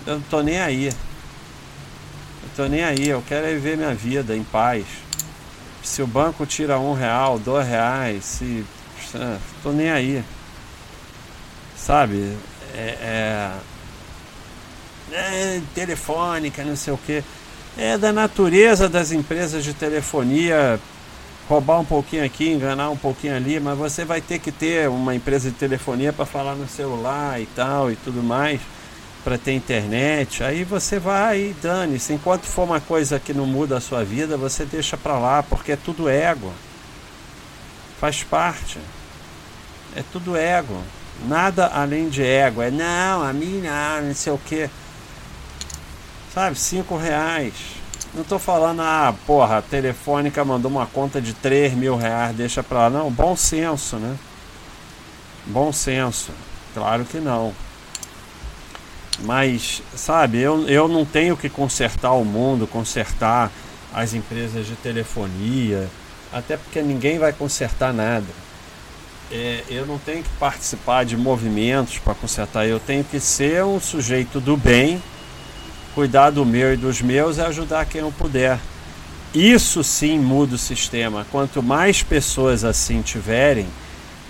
eu 0.05 0.15
não 0.15 0.21
tô 0.21 0.41
nem 0.41 0.59
aí. 0.59 0.87
Eu 0.87 2.49
tô 2.55 2.65
nem 2.67 2.83
aí, 2.83 3.09
eu 3.09 3.23
quero 3.27 3.45
é 3.45 3.53
viver 3.53 3.77
minha 3.77 3.93
vida 3.93 4.35
em 4.35 4.43
paz. 4.43 4.85
Se 5.83 6.01
o 6.01 6.07
banco 6.07 6.45
tira 6.45 6.79
um 6.79 6.93
real, 6.93 7.39
dois 7.39 7.67
reais, 7.67 8.23
se. 8.23 8.65
Tô 9.63 9.71
nem 9.71 9.89
aí. 9.89 10.23
Sabe? 11.77 12.37
É, 12.75 13.51
é, 15.11 15.15
é, 15.15 15.61
telefônica, 15.73 16.63
não 16.63 16.75
sei 16.75 16.93
o 16.93 16.97
que. 16.97 17.23
É 17.77 17.97
da 17.97 18.11
natureza 18.11 18.89
das 18.89 19.11
empresas 19.11 19.63
de 19.63 19.73
telefonia 19.73 20.79
roubar 21.47 21.79
um 21.79 21.85
pouquinho 21.85 22.25
aqui, 22.25 22.49
enganar 22.49 22.89
um 22.89 22.97
pouquinho 22.97 23.35
ali, 23.35 23.59
mas 23.59 23.77
você 23.77 24.03
vai 24.03 24.19
ter 24.19 24.39
que 24.39 24.51
ter 24.51 24.89
uma 24.89 25.15
empresa 25.15 25.49
de 25.49 25.55
telefonia 25.55 26.11
para 26.11 26.25
falar 26.25 26.55
no 26.55 26.67
celular 26.67 27.39
e 27.39 27.45
tal 27.45 27.89
e 27.89 27.95
tudo 27.95 28.21
mais 28.21 28.59
para 29.27 29.37
ter 29.37 29.51
internet, 29.51 30.41
aí 30.41 30.63
você 30.63 30.99
vai 30.99 31.49
e 31.49 31.55
dane-se. 31.61 32.13
Enquanto 32.13 32.45
for 32.45 32.63
uma 32.63 32.79
coisa 32.79 33.19
que 33.19 33.33
não 33.33 33.45
muda 33.45 33.75
a 33.75 33.81
sua 33.81 34.01
vida, 34.01 34.37
você 34.37 34.63
deixa 34.63 34.95
para 34.95 35.19
lá, 35.19 35.43
porque 35.43 35.73
é 35.73 35.75
tudo 35.75 36.07
ego. 36.07 36.49
Faz 37.99 38.23
parte. 38.23 38.79
É 39.93 40.03
tudo 40.13 40.37
ego. 40.37 40.81
Nada 41.27 41.67
além 41.67 42.07
de 42.07 42.23
ego. 42.23 42.61
É 42.61 42.71
não, 42.71 43.21
a 43.21 43.33
mim 43.33 43.61
não, 43.61 44.15
sei 44.15 44.31
o 44.31 44.37
que. 44.37 44.69
Sabe, 46.33 46.57
cinco 46.57 46.95
reais. 46.95 47.53
Não 48.13 48.23
tô 48.23 48.39
falando, 48.39 48.81
ah, 48.81 49.13
porra, 49.25 49.57
a 49.57 49.61
telefônica 49.61 50.45
mandou 50.45 50.71
uma 50.71 50.85
conta 50.85 51.21
de 51.21 51.33
três 51.33 51.73
mil 51.73 51.97
reais, 51.97 52.33
deixa 52.33 52.63
pra 52.63 52.83
lá. 52.83 52.89
Não, 52.89 53.11
bom 53.11 53.35
senso, 53.35 53.97
né? 53.97 54.15
Bom 55.45 55.73
senso. 55.73 56.31
Claro 56.73 57.03
que 57.03 57.17
não. 57.17 57.66
Mas, 59.19 59.81
sabe, 59.95 60.39
eu, 60.39 60.67
eu 60.67 60.87
não 60.87 61.03
tenho 61.03 61.35
que 61.35 61.49
consertar 61.49 62.11
o 62.11 62.23
mundo, 62.23 62.67
consertar 62.67 63.51
as 63.93 64.13
empresas 64.13 64.67
de 64.67 64.75
telefonia, 64.75 65.87
até 66.31 66.55
porque 66.55 66.81
ninguém 66.81 67.17
vai 67.17 67.33
consertar 67.33 67.91
nada. 67.93 68.27
É, 69.31 69.63
eu 69.69 69.85
não 69.85 69.97
tenho 69.97 70.23
que 70.23 70.29
participar 70.39 71.03
de 71.03 71.17
movimentos 71.17 71.97
para 71.97 72.13
consertar, 72.13 72.67
eu 72.67 72.79
tenho 72.79 73.03
que 73.03 73.19
ser 73.19 73.63
um 73.63 73.79
sujeito 73.79 74.39
do 74.39 74.55
bem, 74.55 75.01
cuidar 75.95 76.29
do 76.29 76.45
meu 76.45 76.73
e 76.73 76.77
dos 76.77 77.01
meus 77.01 77.37
e 77.37 77.41
ajudar 77.41 77.85
quem 77.85 78.01
eu 78.01 78.11
puder. 78.11 78.59
Isso 79.33 79.83
sim 79.83 80.19
muda 80.19 80.55
o 80.55 80.59
sistema. 80.59 81.25
Quanto 81.31 81.61
mais 81.61 82.03
pessoas 82.03 82.63
assim 82.63 83.01
tiverem, 83.01 83.67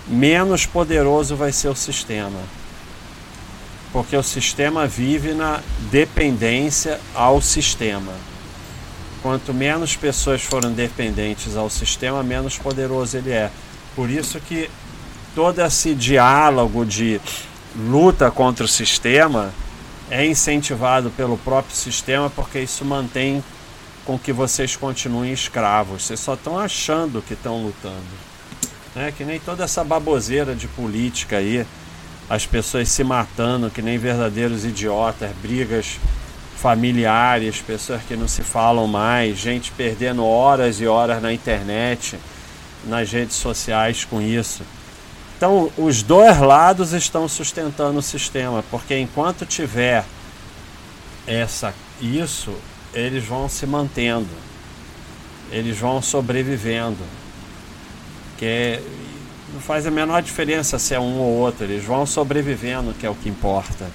menos 0.06 0.64
poderoso 0.64 1.36
vai 1.36 1.52
ser 1.52 1.68
o 1.68 1.76
sistema 1.76 2.40
porque 3.92 4.16
o 4.16 4.22
sistema 4.22 4.86
vive 4.86 5.32
na 5.32 5.60
dependência 5.90 7.00
ao 7.14 7.40
sistema. 7.40 8.12
Quanto 9.22 9.52
menos 9.52 9.96
pessoas 9.96 10.42
forem 10.42 10.72
dependentes 10.72 11.56
ao 11.56 11.68
sistema, 11.68 12.22
menos 12.22 12.56
poderoso 12.58 13.16
ele 13.16 13.30
é. 13.30 13.50
Por 13.96 14.10
isso 14.10 14.38
que 14.40 14.70
todo 15.34 15.60
esse 15.60 15.94
diálogo 15.94 16.84
de 16.84 17.20
luta 17.76 18.30
contra 18.30 18.64
o 18.64 18.68
sistema 18.68 19.52
é 20.10 20.24
incentivado 20.24 21.10
pelo 21.10 21.36
próprio 21.38 21.74
sistema, 21.74 22.30
porque 22.30 22.60
isso 22.60 22.84
mantém 22.84 23.42
com 24.04 24.18
que 24.18 24.32
vocês 24.32 24.76
continuem 24.76 25.32
escravos. 25.32 26.04
Vocês 26.04 26.20
só 26.20 26.34
estão 26.34 26.58
achando 26.58 27.22
que 27.22 27.34
estão 27.34 27.62
lutando. 27.62 28.28
É 28.96 29.12
que 29.12 29.24
nem 29.24 29.38
toda 29.38 29.64
essa 29.64 29.84
baboseira 29.84 30.54
de 30.54 30.66
política 30.66 31.36
aí 31.36 31.66
as 32.28 32.46
pessoas 32.46 32.88
se 32.88 33.02
matando 33.02 33.70
que 33.70 33.80
nem 33.80 33.98
verdadeiros 33.98 34.64
idiotas, 34.64 35.30
brigas 35.42 35.98
familiares, 36.56 37.60
pessoas 37.60 38.02
que 38.02 38.16
não 38.16 38.28
se 38.28 38.42
falam 38.42 38.86
mais, 38.86 39.38
gente 39.38 39.70
perdendo 39.72 40.24
horas 40.24 40.80
e 40.80 40.86
horas 40.86 41.22
na 41.22 41.32
internet, 41.32 42.18
nas 42.84 43.10
redes 43.10 43.36
sociais 43.36 44.04
com 44.04 44.20
isso. 44.20 44.62
Então, 45.36 45.70
os 45.78 46.02
dois 46.02 46.38
lados 46.38 46.92
estão 46.92 47.28
sustentando 47.28 48.00
o 48.00 48.02
sistema, 48.02 48.64
porque 48.70 48.98
enquanto 48.98 49.46
tiver 49.46 50.04
essa 51.28 51.72
isso, 52.00 52.52
eles 52.92 53.24
vão 53.24 53.48
se 53.48 53.64
mantendo. 53.64 54.28
Eles 55.50 55.78
vão 55.78 56.02
sobrevivendo. 56.02 56.98
Que 58.36 58.80
não 59.52 59.60
faz 59.60 59.86
a 59.86 59.90
menor 59.90 60.22
diferença 60.22 60.78
se 60.78 60.94
é 60.94 61.00
um 61.00 61.18
ou 61.18 61.38
outro, 61.38 61.64
eles 61.64 61.84
vão 61.84 62.04
sobrevivendo, 62.04 62.92
que 62.92 63.06
é 63.06 63.10
o 63.10 63.14
que 63.14 63.28
importa. 63.28 63.90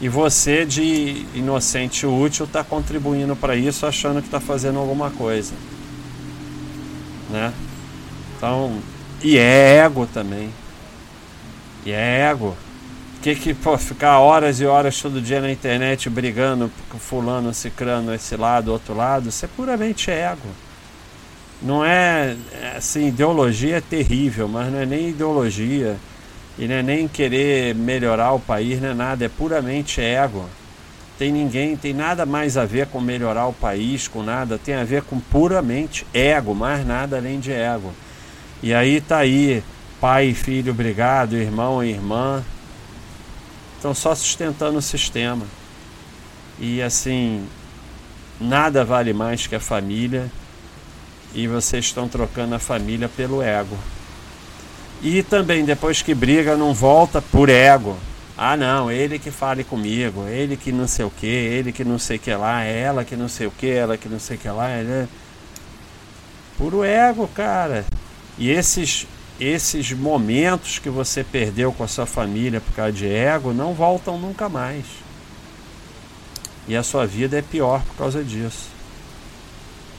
E 0.00 0.08
você, 0.08 0.64
de 0.64 1.26
inocente 1.34 2.06
útil, 2.06 2.44
está 2.44 2.62
contribuindo 2.62 3.34
para 3.34 3.56
isso, 3.56 3.84
achando 3.86 4.20
que 4.20 4.28
está 4.28 4.38
fazendo 4.38 4.78
alguma 4.78 5.10
coisa. 5.10 5.54
Né? 7.30 7.52
Então, 8.36 8.78
e 9.22 9.36
é 9.36 9.78
ego 9.78 10.06
também. 10.06 10.50
E 11.84 11.90
é 11.90 12.28
ego. 12.30 12.56
Que 13.20 13.34
que, 13.34 13.52
pô, 13.52 13.76
ficar 13.76 14.20
horas 14.20 14.60
e 14.60 14.66
horas 14.66 15.02
todo 15.02 15.20
dia 15.20 15.40
na 15.40 15.50
internet 15.50 16.08
brigando 16.08 16.70
com 16.88 16.98
fulano, 16.98 17.52
cicrano, 17.52 18.14
esse 18.14 18.36
lado, 18.36 18.70
outro 18.70 18.94
lado, 18.94 19.28
isso 19.28 19.44
é 19.44 19.48
puramente 19.48 20.08
ego 20.08 20.67
não 21.60 21.84
é 21.84 22.36
assim, 22.76 23.08
ideologia 23.08 23.78
é 23.78 23.80
terrível, 23.80 24.48
mas 24.48 24.72
não 24.72 24.78
é 24.78 24.86
nem 24.86 25.08
ideologia 25.08 25.96
e 26.56 26.66
não 26.66 26.74
é 26.74 26.82
nem 26.82 27.08
querer 27.08 27.74
melhorar 27.74 28.32
o 28.32 28.40
país, 28.40 28.80
não 28.80 28.90
é 28.90 28.94
nada, 28.94 29.24
é 29.24 29.28
puramente 29.28 30.00
ego. 30.00 30.48
Tem 31.18 31.32
ninguém, 31.32 31.76
tem 31.76 31.92
nada 31.92 32.24
mais 32.24 32.56
a 32.56 32.64
ver 32.64 32.86
com 32.86 33.00
melhorar 33.00 33.46
o 33.46 33.52
país, 33.52 34.06
com 34.06 34.22
nada, 34.22 34.56
tem 34.56 34.74
a 34.74 34.84
ver 34.84 35.02
com 35.02 35.18
puramente 35.18 36.06
ego, 36.14 36.54
mais 36.54 36.86
nada 36.86 37.16
além 37.16 37.40
de 37.40 37.52
ego. 37.52 37.92
E 38.62 38.72
aí 38.72 39.00
tá 39.00 39.18
aí, 39.18 39.62
pai 40.00 40.28
e 40.28 40.34
filho 40.34 40.72
brigado, 40.72 41.36
irmão 41.36 41.82
e 41.82 41.90
irmã, 41.90 42.44
estão 43.76 43.92
só 43.94 44.14
sustentando 44.14 44.78
o 44.78 44.82
sistema. 44.82 45.44
E 46.58 46.80
assim, 46.80 47.44
nada 48.40 48.84
vale 48.84 49.12
mais 49.12 49.46
que 49.46 49.56
a 49.56 49.60
família 49.60 50.30
e 51.34 51.46
vocês 51.46 51.86
estão 51.86 52.08
trocando 52.08 52.54
a 52.54 52.58
família 52.58 53.08
pelo 53.08 53.42
ego. 53.42 53.76
E 55.02 55.22
também 55.22 55.64
depois 55.64 56.02
que 56.02 56.14
briga 56.14 56.56
não 56.56 56.74
volta 56.74 57.22
por 57.22 57.48
ego. 57.48 57.96
Ah 58.36 58.56
não, 58.56 58.90
ele 58.90 59.18
que 59.18 59.30
fale 59.30 59.64
comigo, 59.64 60.26
ele 60.28 60.56
que 60.56 60.70
não 60.70 60.86
sei 60.86 61.04
o 61.04 61.10
que, 61.10 61.26
ele 61.26 61.72
que 61.72 61.84
não 61.84 61.98
sei 61.98 62.16
o 62.16 62.20
que 62.20 62.34
lá, 62.34 62.62
ela 62.62 63.04
que 63.04 63.16
não 63.16 63.28
sei 63.28 63.46
o 63.46 63.50
que, 63.50 63.68
ela 63.68 63.96
que 63.96 64.08
não 64.08 64.18
sei 64.18 64.36
o 64.36 64.40
que 64.40 64.48
lá. 64.48 64.70
Ele... 64.76 64.90
É 64.90 65.08
puro 66.56 66.82
ego, 66.82 67.28
cara. 67.28 67.84
E 68.36 68.50
esses 68.50 69.06
esses 69.40 69.92
momentos 69.92 70.80
que 70.80 70.90
você 70.90 71.22
perdeu 71.22 71.72
com 71.72 71.84
a 71.84 71.88
sua 71.88 72.06
família 72.06 72.60
por 72.60 72.74
causa 72.74 72.92
de 72.92 73.06
ego 73.06 73.52
não 73.52 73.72
voltam 73.72 74.18
nunca 74.18 74.48
mais. 74.48 74.84
E 76.66 76.76
a 76.76 76.82
sua 76.82 77.06
vida 77.06 77.38
é 77.38 77.42
pior 77.42 77.82
por 77.82 77.96
causa 77.96 78.22
disso. 78.22 78.77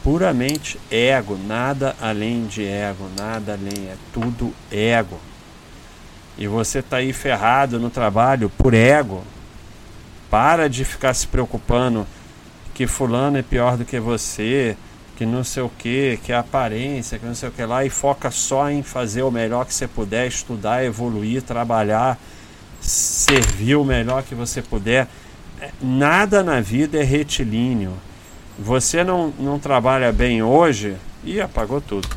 Puramente 0.03 0.79
ego, 0.89 1.37
nada 1.37 1.95
além 1.99 2.47
de 2.47 2.65
ego, 2.65 3.09
nada 3.17 3.53
além, 3.53 3.87
é 3.87 3.95
tudo 4.13 4.53
ego. 4.71 5.19
E 6.37 6.47
você 6.47 6.79
está 6.79 6.97
aí 6.97 7.11
ferrado 7.11 7.79
no 7.79 7.89
trabalho 7.89 8.49
por 8.49 8.73
ego. 8.73 9.23
Para 10.29 10.69
de 10.69 10.85
ficar 10.85 11.13
se 11.13 11.27
preocupando 11.27 12.07
que 12.73 12.87
fulano 12.87 13.37
é 13.37 13.41
pior 13.41 13.75
do 13.75 13.83
que 13.83 13.99
você, 13.99 14.77
que 15.17 15.25
não 15.25 15.43
sei 15.43 15.63
o 15.63 15.69
que, 15.77 16.17
que 16.23 16.31
é 16.31 16.37
aparência, 16.37 17.19
que 17.19 17.25
não 17.25 17.35
sei 17.35 17.49
o 17.49 17.51
que 17.51 17.65
lá, 17.65 17.83
e 17.83 17.89
foca 17.89 18.31
só 18.31 18.71
em 18.71 18.81
fazer 18.81 19.21
o 19.23 19.29
melhor 19.29 19.65
que 19.65 19.73
você 19.73 19.85
puder, 19.85 20.25
estudar, 20.27 20.85
evoluir, 20.85 21.41
trabalhar, 21.41 22.17
servir 22.79 23.75
o 23.75 23.83
melhor 23.83 24.23
que 24.23 24.33
você 24.33 24.61
puder. 24.61 25.09
Nada 25.81 26.41
na 26.41 26.61
vida 26.61 26.97
é 26.97 27.03
retilíneo. 27.03 27.91
Você 28.61 29.05
não, 29.05 29.33
não 29.39 29.57
trabalha 29.57 30.11
bem 30.11 30.43
hoje 30.43 30.97
e 31.23 31.39
apagou 31.39 31.79
tudo. 31.79 32.09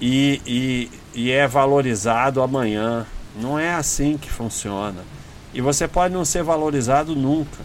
E, 0.00 0.40
e, 0.46 0.90
e 1.14 1.30
é 1.30 1.46
valorizado 1.46 2.40
amanhã. 2.40 3.06
Não 3.38 3.58
é 3.58 3.74
assim 3.74 4.16
que 4.16 4.30
funciona. 4.30 5.04
E 5.52 5.60
você 5.60 5.86
pode 5.86 6.14
não 6.14 6.24
ser 6.24 6.42
valorizado 6.42 7.14
nunca. 7.14 7.58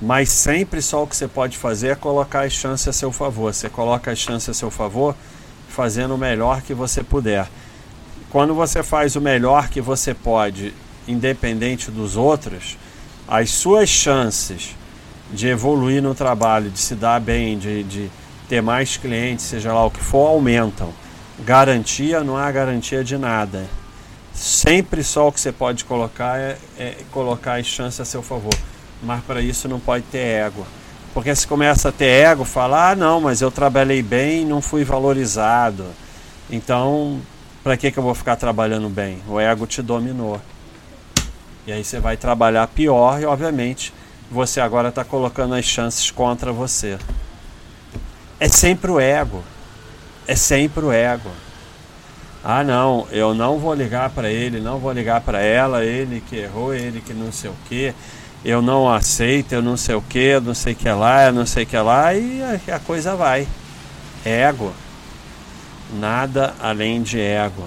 Mas 0.00 0.30
sempre 0.30 0.80
só 0.80 1.02
o 1.02 1.06
que 1.06 1.16
você 1.16 1.26
pode 1.26 1.58
fazer 1.58 1.88
é 1.88 1.94
colocar 1.96 2.42
as 2.42 2.52
chances 2.52 2.86
a 2.86 2.92
seu 2.92 3.10
favor. 3.10 3.52
Você 3.52 3.68
coloca 3.68 4.12
as 4.12 4.18
chances 4.20 4.50
a 4.50 4.54
seu 4.54 4.70
favor 4.70 5.16
fazendo 5.68 6.14
o 6.14 6.18
melhor 6.18 6.62
que 6.62 6.72
você 6.72 7.02
puder. 7.02 7.48
Quando 8.30 8.54
você 8.54 8.84
faz 8.84 9.16
o 9.16 9.20
melhor 9.20 9.68
que 9.68 9.80
você 9.80 10.14
pode, 10.14 10.72
independente 11.08 11.90
dos 11.90 12.16
outros, 12.16 12.78
as 13.26 13.50
suas 13.50 13.88
chances 13.88 14.76
de 15.34 15.48
evoluir 15.48 16.02
no 16.02 16.14
trabalho, 16.14 16.70
de 16.70 16.78
se 16.78 16.94
dar 16.94 17.20
bem, 17.20 17.58
de, 17.58 17.82
de 17.82 18.10
ter 18.48 18.62
mais 18.62 18.96
clientes, 18.96 19.44
seja 19.44 19.72
lá 19.72 19.84
o 19.84 19.90
que 19.90 20.00
for, 20.00 20.28
aumentam. 20.28 20.92
Garantia 21.40 22.22
não 22.22 22.36
há 22.36 22.50
garantia 22.50 23.02
de 23.02 23.18
nada. 23.18 23.64
Sempre 24.32 25.02
só 25.02 25.28
o 25.28 25.32
que 25.32 25.40
você 25.40 25.52
pode 25.52 25.84
colocar 25.84 26.38
é, 26.38 26.56
é 26.78 26.96
colocar 27.10 27.58
as 27.58 27.66
chances 27.66 28.00
a 28.00 28.04
seu 28.04 28.22
favor 28.22 28.54
mas 29.04 29.22
para 29.24 29.40
isso 29.40 29.68
não 29.68 29.78
pode 29.78 30.04
ter 30.04 30.18
ego. 30.18 30.66
Porque 31.12 31.34
se 31.34 31.46
começa 31.46 31.90
a 31.90 31.92
ter 31.92 32.06
ego, 32.06 32.44
fala: 32.44 32.90
ah, 32.90 32.96
não, 32.96 33.20
mas 33.20 33.40
eu 33.40 33.50
trabalhei 33.50 34.02
bem 34.02 34.44
não 34.44 34.60
fui 34.60 34.82
valorizado. 34.84 35.84
Então, 36.50 37.20
para 37.62 37.76
que, 37.76 37.90
que 37.90 37.98
eu 37.98 38.02
vou 38.02 38.14
ficar 38.14 38.36
trabalhando 38.36 38.88
bem? 38.88 39.18
O 39.28 39.38
ego 39.38 39.66
te 39.66 39.80
dominou. 39.80 40.40
E 41.66 41.72
aí 41.72 41.84
você 41.84 41.98
vai 41.98 42.16
trabalhar 42.16 42.66
pior 42.66 43.20
e, 43.20 43.24
obviamente, 43.24 43.92
você 44.34 44.60
agora 44.60 44.88
está 44.88 45.04
colocando 45.04 45.54
as 45.54 45.64
chances 45.64 46.10
contra 46.10 46.52
você. 46.52 46.98
É 48.38 48.48
sempre 48.48 48.90
o 48.90 49.00
ego. 49.00 49.42
É 50.26 50.34
sempre 50.34 50.84
o 50.84 50.92
ego. 50.92 51.30
Ah, 52.42 52.62
não, 52.62 53.06
eu 53.10 53.34
não 53.34 53.58
vou 53.58 53.72
ligar 53.72 54.10
para 54.10 54.30
ele, 54.30 54.60
não 54.60 54.78
vou 54.78 54.92
ligar 54.92 55.22
para 55.22 55.40
ela, 55.40 55.82
ele 55.82 56.22
que 56.28 56.36
errou, 56.36 56.74
ele 56.74 57.00
que 57.00 57.14
não 57.14 57.32
sei 57.32 57.48
o 57.48 57.56
quê 57.68 57.94
eu 58.44 58.60
não 58.60 58.92
aceito, 58.92 59.52
eu 59.52 59.62
não 59.62 59.76
sei 59.76 59.94
o 59.94 60.02
que, 60.02 60.18
eu 60.18 60.40
não 60.40 60.52
sei 60.52 60.74
o 60.74 60.76
que 60.76 60.88
lá, 60.90 61.24
eu 61.24 61.32
não 61.32 61.46
sei 61.46 61.64
o 61.64 61.66
que 61.66 61.78
lá, 61.78 62.14
e 62.14 62.42
a, 62.42 62.76
a 62.76 62.78
coisa 62.78 63.16
vai. 63.16 63.48
Ego. 64.24 64.72
Nada 65.98 66.54
além 66.60 67.02
de 67.02 67.18
ego. 67.18 67.66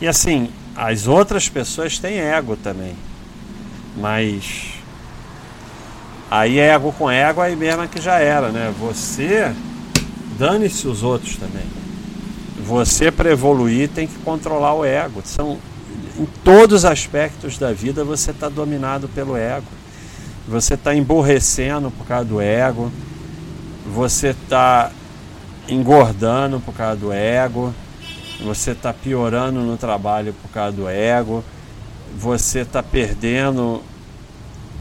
E 0.00 0.06
assim, 0.06 0.50
as 0.76 1.06
outras 1.06 1.48
pessoas 1.48 1.98
têm 1.98 2.18
ego 2.18 2.56
também. 2.56 2.94
Mas 3.96 4.74
aí 6.30 6.58
é 6.58 6.68
ego 6.68 6.92
com 6.92 7.10
ego, 7.10 7.40
aí 7.40 7.56
mesmo 7.56 7.82
é 7.82 7.86
que 7.86 8.00
já 8.00 8.18
era, 8.18 8.50
né? 8.50 8.72
Você 8.78 9.52
dane-se 10.38 10.86
os 10.86 11.02
outros 11.02 11.36
também. 11.36 11.64
Você 12.64 13.10
para 13.10 13.30
evoluir 13.30 13.88
tem 13.88 14.06
que 14.06 14.18
controlar 14.18 14.74
o 14.74 14.84
ego. 14.84 15.22
São 15.24 15.58
em 16.18 16.26
todos 16.44 16.78
os 16.78 16.84
aspectos 16.84 17.58
da 17.58 17.72
vida 17.72 18.04
você 18.04 18.30
está 18.30 18.48
dominado 18.48 19.08
pelo 19.08 19.36
ego. 19.36 19.66
Você 20.46 20.74
está 20.74 20.94
emborrecendo 20.94 21.90
por 21.90 22.06
causa 22.06 22.24
do 22.24 22.40
ego. 22.40 22.90
Você 23.94 24.28
está 24.28 24.90
engordando 25.68 26.60
por 26.60 26.74
causa 26.74 26.96
do 26.96 27.12
ego. 27.12 27.72
Você 28.44 28.72
está 28.72 28.92
piorando 28.92 29.60
no 29.60 29.76
trabalho 29.76 30.34
por 30.42 30.50
causa 30.50 30.76
do 30.76 30.88
ego. 30.88 31.44
Você 32.18 32.60
está 32.60 32.82
perdendo 32.82 33.82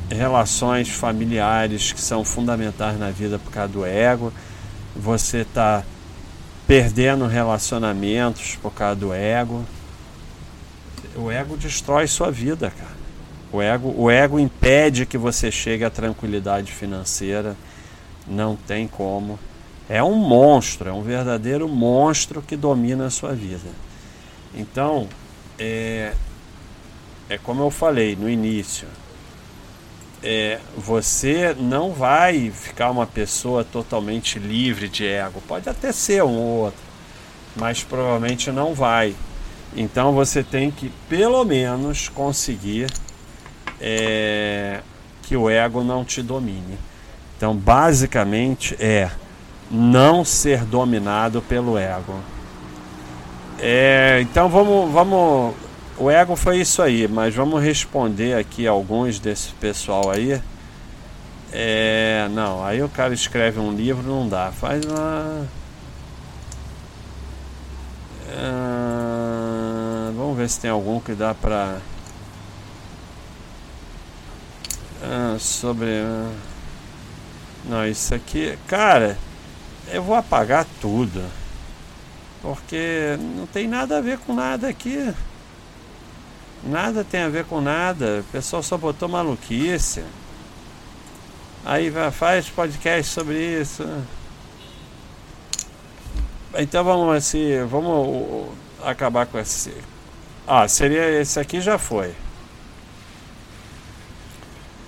relações 0.10 0.90
familiares 0.90 1.92
que 1.92 2.02
são 2.02 2.24
fundamentais 2.24 2.98
na 3.00 3.12
vida 3.12 3.38
por 3.40 3.52
causa 3.52 3.74
do 3.74 3.86
ego. 3.86 4.32
Você 4.96 5.40
está 5.40 5.84
perdendo 6.68 7.28
relacionamentos 7.28 8.56
por 8.62 8.74
causa 8.74 8.96
do 8.96 9.14
ego 9.14 9.66
o 11.18 11.32
ego 11.32 11.58
destrói 11.58 12.08
sua 12.08 12.32
vida, 12.32 12.72
cara. 12.72 12.96
O 13.52 13.62
ego, 13.62 13.94
o 13.98 14.12
ego 14.12 14.40
impede 14.40 15.06
que 15.06 15.18
você 15.18 15.50
chegue 15.50 15.84
à 15.84 15.90
tranquilidade 15.90 16.72
financeira. 16.72 17.56
Não 18.28 18.56
tem 18.56 18.88
como. 18.88 19.40
É 19.90 20.04
um 20.04 20.16
monstro, 20.16 20.90
é 20.90 20.94
um 20.94 21.02
verdadeiro 21.02 21.68
monstro 21.68 22.42
que 22.42 22.56
domina 22.56 23.08
a 23.08 23.10
sua 23.10 23.34
vida. 23.34 23.70
Então, 24.54 25.08
é, 25.58 26.14
é 27.30 27.38
como 27.38 27.64
eu 27.64 27.72
falei 27.72 28.16
no 28.16 28.30
início. 28.30 28.88
É, 30.24 30.60
você 30.76 31.56
não 31.60 31.92
vai 31.92 32.50
ficar 32.50 32.90
uma 32.90 33.06
pessoa 33.06 33.64
totalmente 33.64 34.40
livre 34.40 34.90
de 34.90 35.06
ego. 35.06 35.42
Pode 35.48 35.70
até 35.70 35.92
ser 35.92 36.24
um 36.24 36.36
ou 36.36 36.58
outro, 36.66 36.80
mas 37.56 37.84
provavelmente 37.84 38.52
não 38.52 38.74
vai. 38.74 39.16
Então 39.76 40.14
você 40.14 40.44
tem 40.44 40.72
que 40.72 40.92
pelo 41.08 41.44
menos 41.46 42.10
conseguir 42.10 42.88
é, 43.80 44.82
que 45.24 45.36
o 45.36 45.50
ego 45.50 45.84
não 45.84 46.04
te 46.04 46.22
domine. 46.22 46.78
Então 47.36 47.56
basicamente 47.56 48.76
é 48.80 49.12
não 49.70 50.26
ser 50.26 50.64
dominado 50.66 51.42
pelo 51.42 51.78
ego. 51.78 52.16
É, 53.60 54.20
então 54.22 54.50
vamos, 54.50 54.92
vamos. 54.92 55.56
O 56.00 56.12
ego 56.12 56.36
foi 56.36 56.60
isso 56.60 56.82
aí, 56.82 57.08
mas 57.08 57.34
vamos 57.34 57.62
responder 57.62 58.36
aqui 58.36 58.68
alguns 58.68 59.20
desse 59.20 59.52
pessoal 59.54 60.12
aí. 60.12 60.42
É, 61.52 62.28
não, 62.32 62.64
aí 62.64 62.84
o 62.84 62.90
cara 62.90 63.14
escreve 63.14 63.60
um 63.60 63.72
livro, 63.74 64.04
não 64.04 64.28
dá. 64.30 64.52
Faz 64.52 64.86
uma. 64.86 65.48
Vamos 70.16 70.38
ver 70.38 70.50
se 70.50 70.60
tem 70.60 70.70
algum 70.70 71.00
que 71.00 71.14
dá 71.14 71.34
pra. 71.34 71.80
Ah, 75.02 75.38
sobre. 75.40 75.88
Ah, 75.88 76.32
não, 77.66 77.88
isso 77.88 78.14
aqui. 78.14 78.58
Cara, 78.68 79.18
eu 79.88 80.04
vou 80.04 80.16
apagar 80.16 80.66
tudo. 80.82 81.24
Porque 82.42 83.18
não 83.36 83.48
tem 83.48 83.68
nada 83.68 83.98
a 83.98 84.02
ver 84.02 84.20
com 84.20 84.34
nada 84.34 84.68
aqui. 84.68 85.14
Nada 86.64 87.04
tem 87.04 87.22
a 87.22 87.30
ver 87.30 87.46
com 87.46 87.62
nada. 87.62 88.22
O 88.22 88.32
pessoal 88.32 88.62
só 88.64 88.78
botou 88.78 89.08
maluquice. 89.08 90.04
Aí 91.66 91.90
vai, 91.90 92.12
faz 92.12 92.50
podcast 92.50 93.12
sobre 93.12 93.62
isso. 93.62 93.86
Então 96.58 96.84
vamos 96.84 97.16
assim, 97.16 97.64
vamos 97.70 98.50
acabar 98.84 99.26
com 99.26 99.38
esse 99.38 99.74
ah, 100.50 100.66
seria 100.66 101.10
esse 101.20 101.38
aqui 101.42 101.60
já 101.60 101.78
foi. 101.78 102.14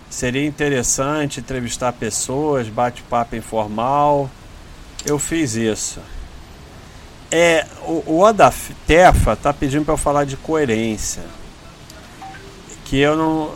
Seria 0.09 0.45
interessante 0.45 1.41
entrevistar 1.41 1.91
pessoas, 1.91 2.69
bate-papo 2.69 3.35
informal. 3.35 4.31
Eu 5.05 5.19
fiz 5.19 5.55
isso. 5.55 5.99
É, 7.29 7.67
o, 7.81 8.03
o 8.07 8.19
Odatefa 8.21 9.35
tá 9.35 9.51
pedindo 9.51 9.83
para 9.83 9.95
eu 9.95 9.97
falar 9.97 10.23
de 10.23 10.37
coerência. 10.37 11.23
Que 12.89 12.97
eu 12.97 13.15
não 13.15 13.51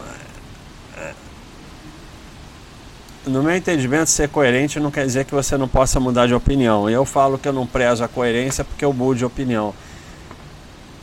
no 3.26 3.42
meu 3.42 3.56
entendimento, 3.56 4.10
ser 4.10 4.30
coerente 4.30 4.80
não 4.80 4.92
quer 4.92 5.06
dizer 5.06 5.26
que 5.26 5.34
você 5.34 5.58
não 5.58 5.68
possa 5.68 6.00
mudar 6.00 6.28
de 6.28 6.34
opinião. 6.34 6.90
Eu 6.90 7.06
falo 7.06 7.38
que 7.38 7.48
eu 7.48 7.54
não 7.54 7.66
prezo 7.66 8.04
a 8.04 8.08
coerência 8.08 8.64
porque 8.64 8.84
eu 8.84 8.94
mudo 8.94 9.18
de 9.18 9.26
opinião. 9.26 9.74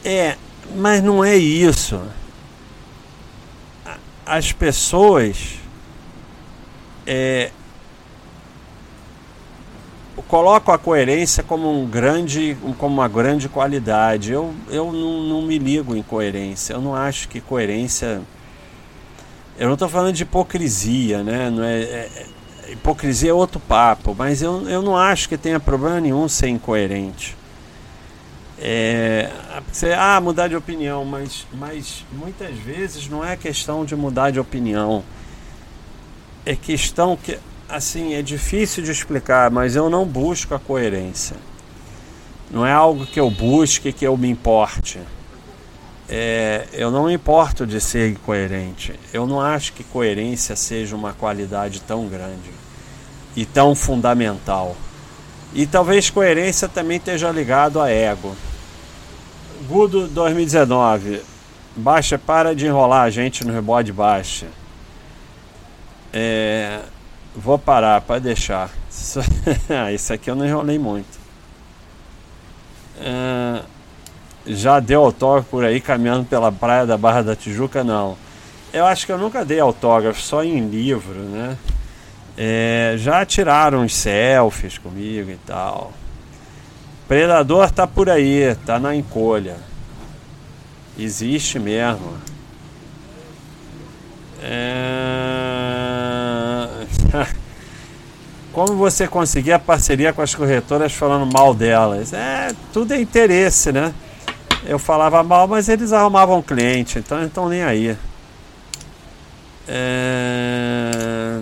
É, 0.05 0.37
mas 0.77 1.03
não 1.03 1.25
é 1.25 1.37
isso. 1.37 2.01
As 4.25 4.53
pessoas 4.53 5.55
é, 7.07 7.51
colocam 10.31 10.73
a 10.73 10.79
coerência 10.79 11.43
como 11.43 11.69
um 11.69 11.85
grande, 11.85 12.57
como 12.79 12.95
uma 12.95 13.09
grande 13.09 13.49
qualidade. 13.49 14.31
Eu, 14.31 14.55
eu 14.69 14.93
não, 14.93 15.23
não 15.25 15.43
me 15.43 15.59
ligo 15.59 15.97
em 15.97 16.03
coerência. 16.03 16.75
Eu 16.75 16.81
não 16.81 16.95
acho 16.95 17.29
que 17.29 17.41
coerência 17.41 18.23
eu 19.61 19.67
não 19.67 19.75
estou 19.75 19.91
falando 19.91 20.15
de 20.15 20.23
hipocrisia, 20.23 21.23
né? 21.23 21.51
Não 21.51 21.63
é, 21.63 21.83
é, 21.83 22.11
é, 22.65 22.73
hipocrisia 22.73 23.31
é 23.31 23.35
outro 23.35 23.61
papo, 23.61 24.15
mas 24.17 24.41
eu, 24.41 24.67
eu 24.67 24.81
não 24.81 24.97
acho 24.97 25.29
que 25.29 25.37
tenha 25.37 25.61
problema 25.61 26.01
nenhum 26.01 26.27
ser 26.31 26.49
incoerente. 26.49 27.37
É, 28.59 29.31
você, 29.71 29.93
ah, 29.93 30.19
mudar 30.19 30.49
de 30.49 30.57
opinião, 30.57 31.05
mas, 31.05 31.47
mas 31.53 32.07
muitas 32.11 32.57
vezes 32.57 33.07
não 33.07 33.23
é 33.23 33.37
questão 33.37 33.85
de 33.85 33.95
mudar 33.95 34.31
de 34.31 34.41
opinião. 34.41 35.05
É 36.47 36.57
questão 36.57 37.15
que, 37.15 37.39
assim, 37.71 38.15
é 38.15 38.23
difícil 38.23 38.83
de 38.83 38.91
explicar, 38.91 39.51
mas 39.51 39.77
eu 39.77 39.89
não 39.89 40.05
busco 40.05 40.55
a 40.55 40.59
coerência. 40.59 41.37
Não 42.51 42.67
é 42.67 42.73
algo 42.73 43.07
que 43.07 43.21
eu 43.21 43.31
busque, 43.31 43.93
que 43.93 44.05
eu 44.05 44.17
me 44.17 44.29
importe 44.29 44.99
é, 46.13 46.67
eu 46.73 46.91
não 46.91 47.07
me 47.07 47.15
importo 47.15 47.65
de 47.65 47.81
ser 47.81 48.11
incoerente. 48.11 48.99
Eu 49.13 49.29
não 49.29 49.41
acho 49.41 49.73
que 49.73 49.85
coerência 49.85 50.57
seja 50.57 50.97
uma 50.97 51.13
qualidade 51.13 51.81
tão 51.83 52.09
grande 52.09 52.51
e 53.37 53.47
tão 53.47 53.77
fundamental. 53.77 54.77
E 55.55 55.67
talvez 55.67 56.11
coerência 56.11 56.69
também 56.69 56.97
esteja 56.97 57.31
ligado 57.31 57.81
a 57.81 57.89
ego. 57.89 58.35
Gudo 59.69 60.09
2019. 60.09 61.23
Baixa, 61.77 62.19
para 62.19 62.57
de 62.57 62.67
enrolar 62.67 63.03
a 63.03 63.11
gente 63.11 63.47
no 63.47 63.53
rebode 63.53 63.93
baixa. 63.93 64.47
É, 66.13 66.81
vou 67.35 67.59
parar, 67.59 68.01
para 68.01 68.21
deixar. 68.21 68.71
Isso, 68.91 69.21
isso 69.95 70.13
aqui 70.13 70.29
eu 70.29 70.35
não 70.35 70.45
enrolei 70.45 70.79
muito. 70.79 71.19
É, 73.01 73.63
já 74.47 74.79
deu 74.79 75.05
autógrafo 75.05 75.49
por 75.49 75.65
aí 75.65 75.81
caminhando 75.81 76.27
pela 76.27 76.53
praia 76.53 76.85
da 76.85 76.99
Barra 76.99 77.23
da 77.23 77.37
Tijuca? 77.37 77.83
Não. 77.83 78.17
Eu 78.73 78.85
acho 78.85 79.07
que 79.07 79.13
eu 79.13 79.19
nunca 79.19 79.45
dei 79.45 79.59
autógrafo, 79.59 80.21
só 80.21 80.45
em 80.45 80.69
livro, 80.69 81.15
né? 81.15 81.57
É, 82.37 82.95
já 82.99 83.25
tiraram 83.25 83.81
uns 83.81 83.95
selfies 83.95 84.77
comigo 84.79 85.31
e 85.31 85.39
tal. 85.47 85.93
Predador 87.09 87.71
tá 87.71 87.87
por 87.87 88.09
aí, 88.09 88.55
tá 88.65 88.79
na 88.79 88.95
encolha. 88.95 89.57
Existe 90.99 91.59
mesmo. 91.59 92.15
É... 94.43 95.30
Como 98.53 98.77
você 98.77 99.07
conseguir 99.07 99.53
a 99.53 99.59
parceria 99.59 100.13
com 100.13 100.23
as 100.23 100.35
corretoras 100.35 100.93
falando 100.93 101.33
mal 101.33 101.55
delas? 101.55 102.13
É, 102.13 102.53
tudo 102.73 102.93
é 102.93 103.01
interesse, 103.01 103.71
né? 103.71 103.95
eu 104.65 104.79
falava 104.79 105.23
mal, 105.23 105.49
mas 105.49 105.69
eles 105.69 105.93
arrumavam 105.93 106.43
cliente, 106.43 106.99
então 106.99 107.25
estão 107.25 107.49
nem 107.49 107.63
aí. 107.63 107.97
É... 109.67 111.41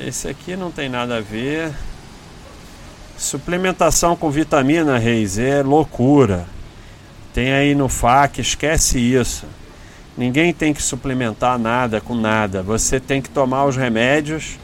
Esse 0.00 0.28
aqui 0.28 0.56
não 0.56 0.70
tem 0.70 0.88
nada 0.88 1.18
a 1.18 1.20
ver. 1.20 1.72
Suplementação 3.16 4.16
com 4.16 4.30
vitamina, 4.30 4.98
Reis, 4.98 5.38
é 5.38 5.62
loucura. 5.62 6.46
Tem 7.34 7.52
aí 7.52 7.74
no 7.74 7.88
FAC, 7.88 8.40
esquece 8.40 8.98
isso. 8.98 9.46
Ninguém 10.20 10.52
tem 10.52 10.74
que 10.74 10.82
suplementar 10.82 11.58
nada 11.58 11.98
com 11.98 12.14
nada. 12.14 12.62
Você 12.62 13.00
tem 13.00 13.22
que 13.22 13.30
tomar 13.30 13.64
os 13.64 13.74
remédios 13.74 14.58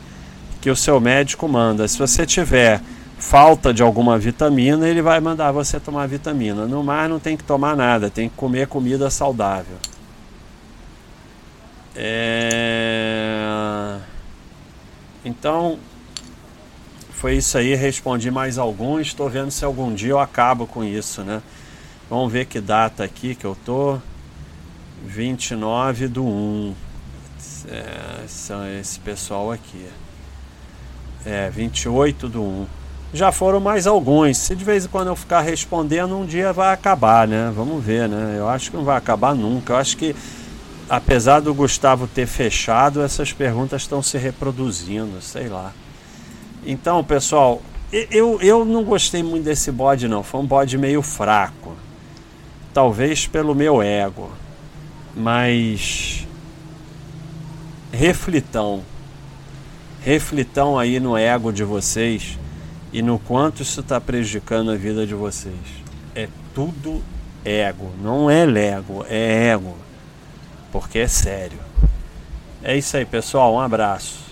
que 0.60 0.68
o 0.68 0.76
seu 0.76 1.00
médico 1.00 1.48
manda. 1.48 1.88
Se 1.88 1.98
você 1.98 2.26
tiver 2.26 2.82
falta 3.18 3.72
de 3.72 3.82
alguma 3.82 4.18
vitamina, 4.18 4.86
ele 4.86 5.00
vai 5.00 5.18
mandar 5.18 5.52
você 5.52 5.80
tomar 5.80 6.08
vitamina. 6.08 6.66
No 6.66 6.84
mar 6.84 7.08
não 7.08 7.18
tem 7.18 7.38
que 7.38 7.42
tomar 7.42 7.74
nada, 7.74 8.10
tem 8.10 8.28
que 8.28 8.36
comer 8.36 8.66
comida 8.66 9.08
saudável. 9.08 9.78
É... 11.94 13.96
Então, 15.24 15.78
foi 17.12 17.36
isso 17.36 17.56
aí. 17.56 17.74
Respondi 17.74 18.30
mais 18.30 18.58
alguns. 18.58 19.06
Estou 19.06 19.30
vendo 19.30 19.50
se 19.50 19.64
algum 19.64 19.94
dia 19.94 20.10
eu 20.10 20.20
acabo 20.20 20.66
com 20.66 20.84
isso, 20.84 21.22
né? 21.22 21.40
Vamos 22.10 22.30
ver 22.30 22.44
que 22.44 22.60
data 22.60 23.02
aqui 23.02 23.34
que 23.34 23.46
eu 23.46 23.56
tô. 23.64 23.98
29 25.04 26.08
do 26.08 26.24
1. 26.24 26.74
É, 27.68 28.24
são 28.28 28.66
esse 28.78 29.00
pessoal 29.00 29.50
aqui. 29.50 29.86
É, 31.24 31.50
28 31.50 32.28
do 32.28 32.42
1 32.42 32.66
já 33.12 33.32
foram 33.32 33.60
mais 33.60 33.86
alguns. 33.86 34.36
Se 34.36 34.54
de 34.54 34.64
vez 34.64 34.84
em 34.84 34.88
quando 34.88 35.08
eu 35.08 35.16
ficar 35.16 35.40
respondendo, 35.40 36.16
um 36.16 36.26
dia 36.26 36.52
vai 36.52 36.72
acabar, 36.72 37.26
né? 37.26 37.52
Vamos 37.54 37.82
ver, 37.82 38.08
né? 38.08 38.36
Eu 38.38 38.48
acho 38.48 38.70
que 38.70 38.76
não 38.76 38.84
vai 38.84 38.96
acabar 38.96 39.34
nunca. 39.34 39.72
Eu 39.72 39.76
acho 39.76 39.96
que, 39.96 40.14
apesar 40.88 41.40
do 41.40 41.54
Gustavo 41.54 42.06
ter 42.06 42.26
fechado, 42.26 43.02
essas 43.02 43.32
perguntas 43.32 43.82
estão 43.82 44.02
se 44.02 44.18
reproduzindo, 44.18 45.20
sei 45.20 45.48
lá. 45.48 45.72
Então, 46.64 47.02
pessoal, 47.02 47.62
eu, 47.92 48.40
eu 48.40 48.64
não 48.64 48.84
gostei 48.84 49.22
muito 49.22 49.44
desse 49.44 49.70
bode, 49.70 50.08
não. 50.08 50.22
Foi 50.22 50.40
um 50.40 50.46
bode 50.46 50.76
meio 50.76 51.02
fraco. 51.02 51.74
Talvez 52.74 53.26
pelo 53.26 53.54
meu 53.54 53.80
ego. 53.80 54.30
Mas. 55.16 56.26
Reflitão. 57.90 58.82
Reflitão 60.02 60.78
aí 60.78 61.00
no 61.00 61.16
ego 61.16 61.50
de 61.50 61.64
vocês 61.64 62.38
e 62.92 63.00
no 63.00 63.18
quanto 63.18 63.62
isso 63.62 63.80
está 63.80 64.00
prejudicando 64.00 64.70
a 64.70 64.76
vida 64.76 65.06
de 65.06 65.14
vocês. 65.14 65.54
É 66.14 66.28
tudo 66.54 67.02
ego, 67.44 67.90
não 68.02 68.30
é 68.30 68.44
lego, 68.44 69.04
é 69.08 69.48
ego, 69.48 69.76
porque 70.70 70.98
é 70.98 71.08
sério. 71.08 71.58
É 72.62 72.76
isso 72.76 72.96
aí, 72.96 73.04
pessoal. 73.04 73.54
Um 73.54 73.60
abraço. 73.60 74.25